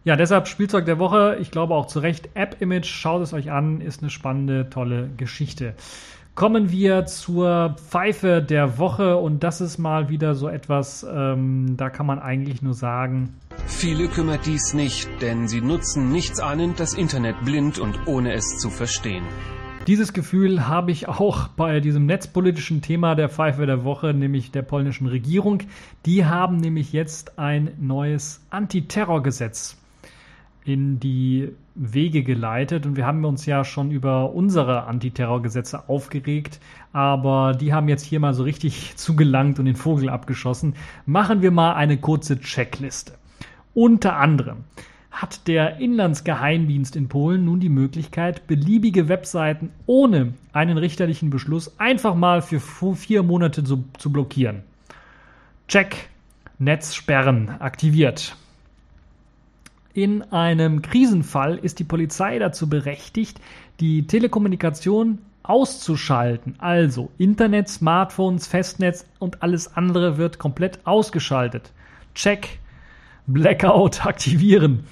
[0.02, 1.36] Ja, deshalb Spielzeug der Woche.
[1.40, 2.30] Ich glaube auch zu Recht.
[2.32, 5.74] App Image, schaut es euch an, ist eine spannende, tolle Geschichte.
[6.34, 11.90] Kommen wir zur Pfeife der Woche und das ist mal wieder so etwas, ähm, da
[11.90, 13.34] kann man eigentlich nur sagen.
[13.66, 18.58] Viele kümmert dies nicht, denn sie nutzen nichts ahnend das Internet blind und ohne es
[18.58, 19.24] zu verstehen.
[19.86, 24.62] Dieses Gefühl habe ich auch bei diesem netzpolitischen Thema der Pfeife der Woche, nämlich der
[24.62, 25.62] polnischen Regierung.
[26.06, 29.79] Die haben nämlich jetzt ein neues Antiterrorgesetz
[30.64, 36.60] in die Wege geleitet und wir haben uns ja schon über unsere Antiterrorgesetze aufgeregt,
[36.92, 40.74] aber die haben jetzt hier mal so richtig zugelangt und den Vogel abgeschossen.
[41.06, 43.14] Machen wir mal eine kurze Checkliste.
[43.72, 44.64] Unter anderem
[45.10, 52.14] hat der Inlandsgeheimdienst in Polen nun die Möglichkeit, beliebige Webseiten ohne einen richterlichen Beschluss einfach
[52.14, 52.60] mal für
[52.94, 54.62] vier Monate zu, zu blockieren.
[55.68, 56.08] Check.
[56.58, 58.36] Netzsperren aktiviert.
[59.92, 63.40] In einem Krisenfall ist die Polizei dazu berechtigt,
[63.80, 66.54] die Telekommunikation auszuschalten.
[66.58, 71.72] Also Internet, Smartphones, Festnetz und alles andere wird komplett ausgeschaltet.
[72.14, 72.60] Check.
[73.26, 74.84] Blackout aktivieren.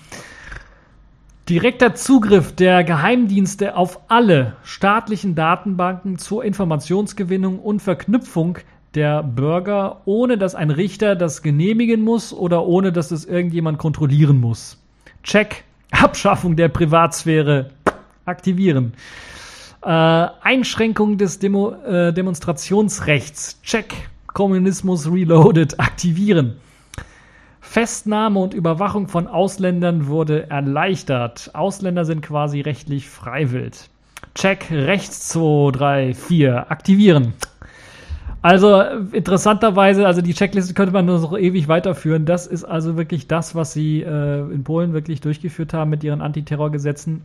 [1.48, 8.58] Direkter Zugriff der Geheimdienste auf alle staatlichen Datenbanken zur Informationsgewinnung und Verknüpfung
[8.94, 14.40] der Bürger, ohne dass ein Richter das genehmigen muss oder ohne dass es irgendjemand kontrollieren
[14.40, 14.82] muss.
[15.22, 15.64] Check.
[15.90, 17.70] Abschaffung der Privatsphäre
[18.24, 18.92] aktivieren.
[19.82, 23.60] Äh, Einschränkung des Demo äh, Demonstrationsrechts.
[23.62, 23.94] Check.
[24.26, 26.60] Kommunismus Reloaded aktivieren.
[27.60, 31.50] Festnahme und Überwachung von Ausländern wurde erleichtert.
[31.54, 33.90] Ausländer sind quasi rechtlich freiwillig.
[34.34, 37.34] Check rechts 2, 3, 4 aktivieren.
[38.40, 38.80] Also
[39.12, 42.24] interessanterweise, also die Checkliste könnte man nur so ewig weiterführen.
[42.24, 46.20] Das ist also wirklich das, was sie äh, in Polen wirklich durchgeführt haben mit ihren
[46.20, 47.22] Antiterrorgesetzen.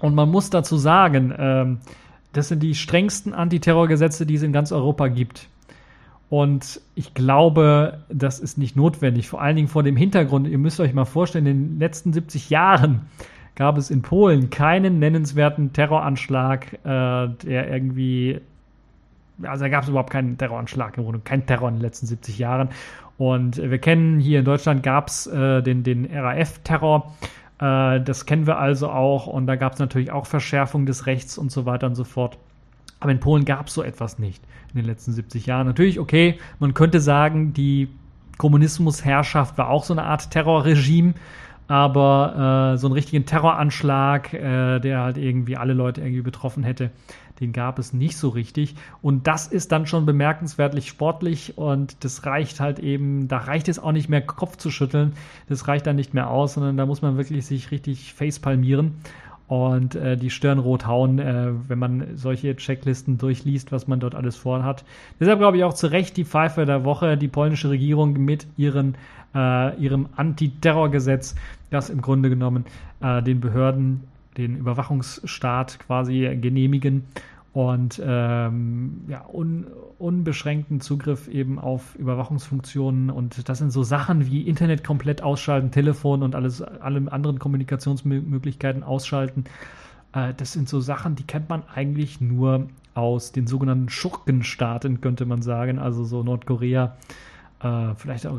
[0.00, 1.78] Und man muss dazu sagen, ähm,
[2.32, 5.48] das sind die strengsten Antiterrorgesetze, die es in ganz Europa gibt.
[6.28, 9.28] Und ich glaube, das ist nicht notwendig.
[9.28, 12.50] Vor allen Dingen vor dem Hintergrund, ihr müsst euch mal vorstellen, in den letzten 70
[12.50, 13.00] Jahren
[13.56, 18.40] gab es in Polen keinen nennenswerten Terroranschlag, äh, der irgendwie,
[19.42, 22.38] also da gab es überhaupt keinen Terroranschlag im Grunde, kein Terror in den letzten 70
[22.38, 22.70] Jahren.
[23.18, 27.14] Und wir kennen hier in Deutschland gab es äh, den, den RAF-Terror.
[27.60, 29.26] Äh, das kennen wir also auch.
[29.26, 32.38] Und da gab es natürlich auch Verschärfung des Rechts und so weiter und so fort.
[32.98, 35.66] Aber in Polen gab es so etwas nicht in den letzten 70 Jahren.
[35.66, 37.88] Natürlich, okay, man könnte sagen, die
[38.38, 41.14] Kommunismusherrschaft war auch so eine Art Terrorregime,
[41.68, 46.90] aber äh, so einen richtigen Terroranschlag, äh, der halt irgendwie alle Leute irgendwie betroffen hätte,
[47.40, 48.74] den gab es nicht so richtig.
[49.02, 53.78] Und das ist dann schon bemerkenswertlich sportlich und das reicht halt eben, da reicht es
[53.78, 55.14] auch nicht mehr Kopf zu schütteln,
[55.48, 58.96] das reicht dann nicht mehr aus, sondern da muss man wirklich sich richtig facepalmieren
[59.50, 64.14] und äh, die Stirn rot hauen, äh, wenn man solche Checklisten durchliest, was man dort
[64.14, 64.84] alles vorhat.
[65.18, 68.94] Deshalb glaube ich auch zu Recht die Pfeife der Woche, die polnische Regierung mit ihren,
[69.34, 71.34] äh, ihrem Antiterrorgesetz,
[71.70, 72.64] das im Grunde genommen
[73.00, 74.04] äh, den Behörden
[74.40, 77.04] den Überwachungsstaat quasi genehmigen
[77.52, 79.66] und ähm, ja, un,
[79.98, 86.22] unbeschränkten Zugriff eben auf Überwachungsfunktionen und das sind so Sachen wie Internet komplett ausschalten, Telefon
[86.22, 89.44] und alles, alle anderen Kommunikationsmöglichkeiten ausschalten.
[90.12, 95.26] Äh, das sind so Sachen, die kennt man eigentlich nur aus den sogenannten Schurkenstaaten, könnte
[95.26, 96.96] man sagen, also so Nordkorea.
[97.62, 98.38] Äh, vielleicht auch,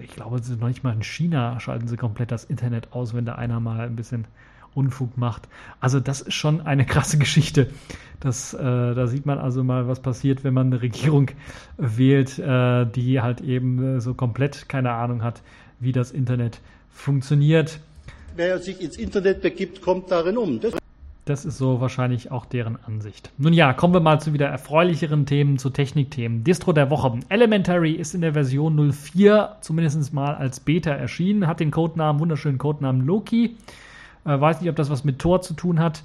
[0.00, 3.34] ich glaube, noch nicht mal in China schalten sie komplett das Internet aus, wenn da
[3.34, 4.24] einer mal ein bisschen
[4.74, 5.48] Unfug macht.
[5.80, 7.68] Also das ist schon eine krasse Geschichte.
[8.20, 11.30] Das, äh, da sieht man also mal, was passiert, wenn man eine Regierung
[11.78, 15.42] wählt, äh, die halt eben äh, so komplett keine Ahnung hat,
[15.78, 16.60] wie das Internet
[16.90, 17.80] funktioniert.
[18.36, 20.60] Wer sich ins Internet begibt, kommt darin um.
[20.60, 20.74] Das
[21.30, 23.30] das ist so wahrscheinlich auch deren Ansicht.
[23.38, 26.42] Nun ja, kommen wir mal zu wieder erfreulicheren Themen, zu Technikthemen.
[26.42, 27.20] Distro der Woche.
[27.28, 32.58] Elementary ist in der Version 04 zumindest mal als Beta erschienen, hat den Codenamen, wunderschönen
[32.58, 33.54] Codenamen Loki.
[34.24, 36.02] Äh, weiß nicht, ob das was mit Tor zu tun hat.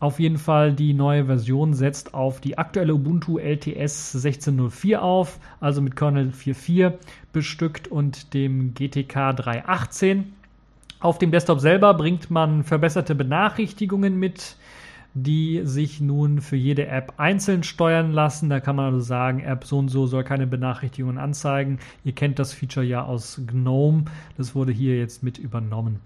[0.00, 5.80] Auf jeden Fall, die neue Version setzt auf die aktuelle Ubuntu LTS 16.04 auf, also
[5.80, 6.92] mit Kernel 4.4
[7.32, 10.24] bestückt und dem GTK 3.18.
[11.00, 14.56] Auf dem Desktop selber bringt man verbesserte Benachrichtigungen mit,
[15.14, 18.50] die sich nun für jede App einzeln steuern lassen.
[18.50, 21.78] Da kann man also sagen, App so und so soll keine Benachrichtigungen anzeigen.
[22.04, 24.06] Ihr kennt das Feature ja aus GNOME.
[24.36, 26.00] Das wurde hier jetzt mit übernommen.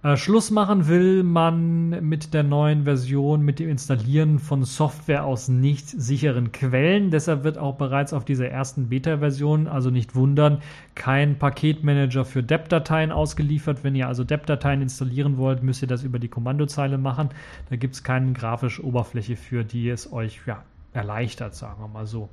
[0.00, 5.48] Äh, Schluss machen will man mit der neuen Version, mit dem Installieren von Software aus
[5.48, 7.10] nicht sicheren Quellen.
[7.10, 10.62] Deshalb wird auch bereits auf dieser ersten Beta-Version, also nicht wundern,
[10.94, 13.82] kein Paketmanager für DEP-Dateien ausgeliefert.
[13.82, 17.30] Wenn ihr also DEP-Dateien installieren wollt, müsst ihr das über die Kommandozeile machen.
[17.68, 22.06] Da gibt es keine grafische Oberfläche für, die es euch ja, erleichtert, sagen wir mal
[22.06, 22.28] so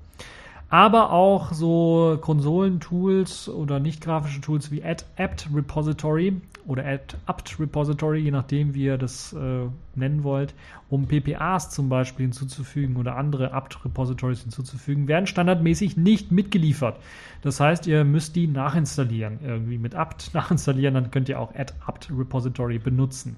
[0.70, 6.84] aber auch so Konsolentools oder nicht grafische Tools wie apt Repository oder
[7.28, 10.54] apt Repository, je nachdem, wie ihr das äh, nennen wollt,
[10.90, 16.98] um PPAs zum Beispiel hinzuzufügen oder andere apt Repositories hinzuzufügen, werden standardmäßig nicht mitgeliefert.
[17.42, 22.10] Das heißt, ihr müsst die nachinstallieren, irgendwie mit apt nachinstallieren, dann könnt ihr auch apt
[22.10, 23.38] Repository benutzen.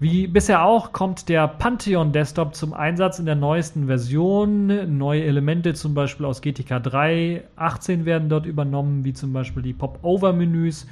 [0.00, 4.96] Wie bisher auch kommt der Pantheon Desktop zum Einsatz in der neuesten Version.
[4.96, 9.74] Neue Elemente zum Beispiel aus GTK 3, 18 werden dort übernommen, wie zum Beispiel die
[9.74, 10.86] Pop-Over-Menüs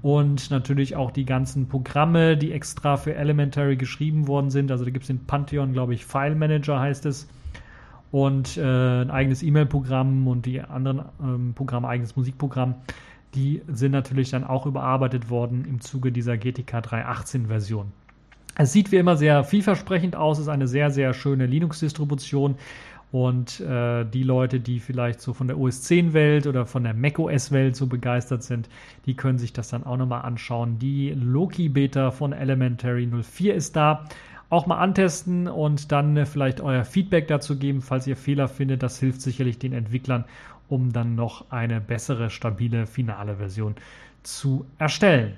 [0.00, 4.70] und natürlich auch die ganzen Programme, die extra für Elementary geschrieben worden sind.
[4.70, 7.28] Also da gibt es den Pantheon, glaube ich, File Manager heißt es
[8.12, 12.76] und äh, ein eigenes E-Mail-Programm und die anderen ähm, Programme, eigenes Musikprogramm,
[13.34, 17.92] die sind natürlich dann auch überarbeitet worden im Zuge dieser GTK 3.18 Version.
[18.56, 22.56] Es sieht wie immer sehr vielversprechend aus, ist eine sehr, sehr schöne Linux-Distribution.
[23.10, 26.94] Und äh, die Leute, die vielleicht so von der OS 10 Welt oder von der
[26.94, 28.68] macOS Welt so begeistert sind,
[29.06, 30.80] die können sich das dann auch nochmal anschauen.
[30.80, 34.04] Die Loki Beta von Elementary 04 ist da
[34.50, 38.82] auch mal antesten und dann äh, vielleicht euer Feedback dazu geben, falls ihr Fehler findet.
[38.82, 40.24] Das hilft sicherlich den Entwicklern,
[40.68, 43.76] um dann noch eine bessere, stabile finale Version
[44.24, 45.34] zu erstellen.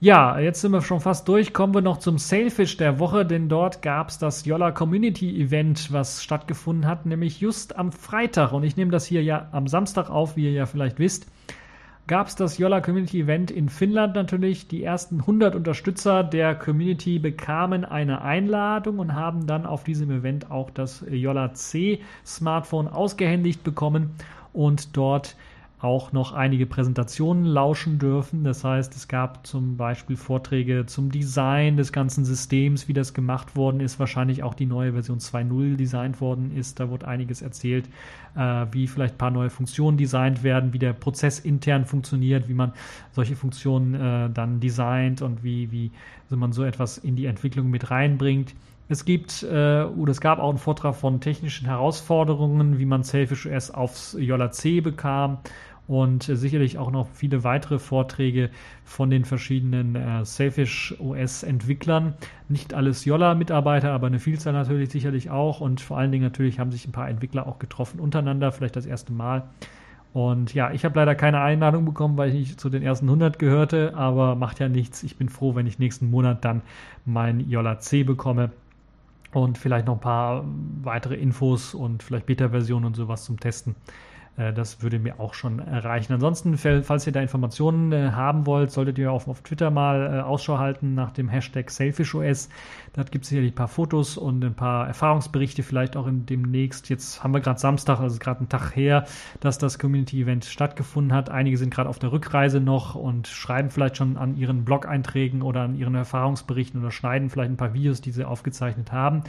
[0.00, 1.52] Ja, jetzt sind wir schon fast durch.
[1.52, 5.92] Kommen wir noch zum Sailfish der Woche, denn dort gab es das Yolla Community Event,
[5.92, 8.52] was stattgefunden hat, nämlich just am Freitag.
[8.52, 11.26] Und ich nehme das hier ja am Samstag auf, wie ihr ja vielleicht wisst
[12.08, 14.66] gab es das Yolla Community Event in Finnland natürlich.
[14.66, 20.50] Die ersten 100 Unterstützer der Community bekamen eine Einladung und haben dann auf diesem Event
[20.50, 24.14] auch das Yolla C Smartphone ausgehändigt bekommen
[24.54, 25.36] und dort
[25.80, 28.42] auch noch einige Präsentationen lauschen dürfen.
[28.42, 33.54] Das heißt, es gab zum Beispiel Vorträge zum Design des ganzen Systems, wie das gemacht
[33.54, 36.80] worden ist, wahrscheinlich auch die neue Version 2.0 designt worden ist.
[36.80, 37.88] Da wurde einiges erzählt,
[38.34, 42.54] äh, wie vielleicht ein paar neue Funktionen designt werden, wie der Prozess intern funktioniert, wie
[42.54, 42.72] man
[43.12, 45.92] solche Funktionen äh, dann designt und wie, wie
[46.24, 48.52] also man so etwas in die Entwicklung mit reinbringt.
[48.90, 53.46] Es gibt äh, oder es gab auch einen Vortrag von technischen Herausforderungen, wie man Selfish
[53.46, 55.38] OS aufs Yola C bekam
[55.88, 58.50] und äh, sicherlich auch noch viele weitere Vorträge
[58.84, 62.14] von den verschiedenen äh, Selfish OS Entwicklern.
[62.48, 66.60] Nicht alles Yola Mitarbeiter, aber eine Vielzahl natürlich sicherlich auch und vor allen Dingen natürlich
[66.60, 69.48] haben sich ein paar Entwickler auch getroffen untereinander, vielleicht das erste Mal.
[70.12, 73.38] Und ja, ich habe leider keine Einladung bekommen, weil ich nicht zu den ersten 100
[73.38, 75.02] gehörte, aber macht ja nichts.
[75.02, 76.62] Ich bin froh, wenn ich nächsten Monat dann
[77.04, 78.50] mein Yola C bekomme
[79.32, 80.44] und vielleicht noch ein paar
[80.82, 83.74] weitere Infos und vielleicht Beta-Versionen und sowas zum Testen.
[84.38, 86.12] Äh, das würde mir auch schon erreichen.
[86.12, 90.20] Ansonsten, falls ihr da Informationen äh, haben wollt, solltet ihr auf, auf Twitter mal äh,
[90.20, 92.48] Ausschau halten nach dem Hashtag SelfishOS.
[92.92, 96.88] Da gibt es sicherlich ein paar Fotos und ein paar Erfahrungsberichte, vielleicht auch in demnächst.
[96.88, 99.04] Jetzt haben wir gerade Samstag, also gerade einen Tag her,
[99.40, 101.30] dass das Community-Event stattgefunden hat.
[101.30, 105.62] Einige sind gerade auf der Rückreise noch und schreiben vielleicht schon an ihren Blog-Einträgen oder
[105.62, 109.22] an ihren Erfahrungsberichten oder schneiden vielleicht ein paar Videos, die sie aufgezeichnet haben.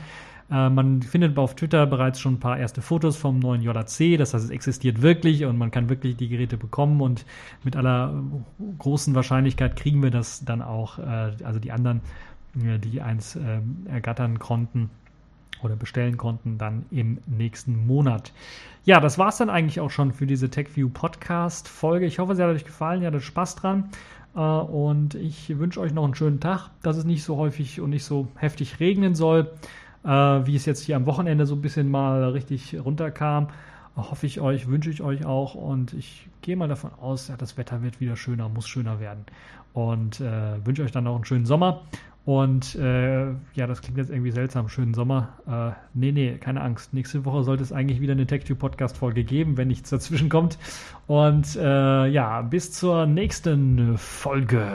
[0.51, 4.17] Äh, man findet auf Twitter bereits schon ein paar erste Fotos vom neuen JC.
[4.17, 7.25] Das heißt, es existiert wirklich und man kann wirklich die Geräte bekommen und
[7.63, 8.23] mit aller
[8.77, 12.01] großen Wahrscheinlichkeit kriegen wir das dann auch, äh, also die anderen,
[12.63, 13.37] äh, die eins
[13.85, 14.89] ergattern konnten
[15.61, 18.31] oder bestellen konnten, dann im nächsten Monat.
[18.85, 22.05] Ja, das war es dann eigentlich auch schon für diese TechView Podcast Folge.
[22.05, 23.89] Ich hoffe, sie hat euch gefallen, ihr hattet Spaß dran.
[24.33, 28.05] Und ich wünsche euch noch einen schönen Tag, dass es nicht so häufig und nicht
[28.05, 29.51] so heftig regnen soll
[30.03, 33.47] äh, wie es jetzt hier am Wochenende so ein bisschen mal richtig runterkam.
[33.95, 37.57] Hoffe ich euch, wünsche ich euch auch und ich gehe mal davon aus, ja, das
[37.57, 39.25] Wetter wird wieder schöner, muss schöner werden
[39.73, 41.81] und äh, wünsche euch dann noch einen schönen Sommer
[42.29, 45.29] und äh, ja, das klingt jetzt irgendwie seltsam, schönen Sommer.
[45.47, 46.93] Äh, nee, nee, keine Angst.
[46.93, 50.59] Nächste Woche sollte es eigentlich wieder eine TechTube-Podcast-Folge geben, wenn nichts dazwischen kommt.
[51.07, 54.71] Und äh, ja, bis zur nächsten Folge.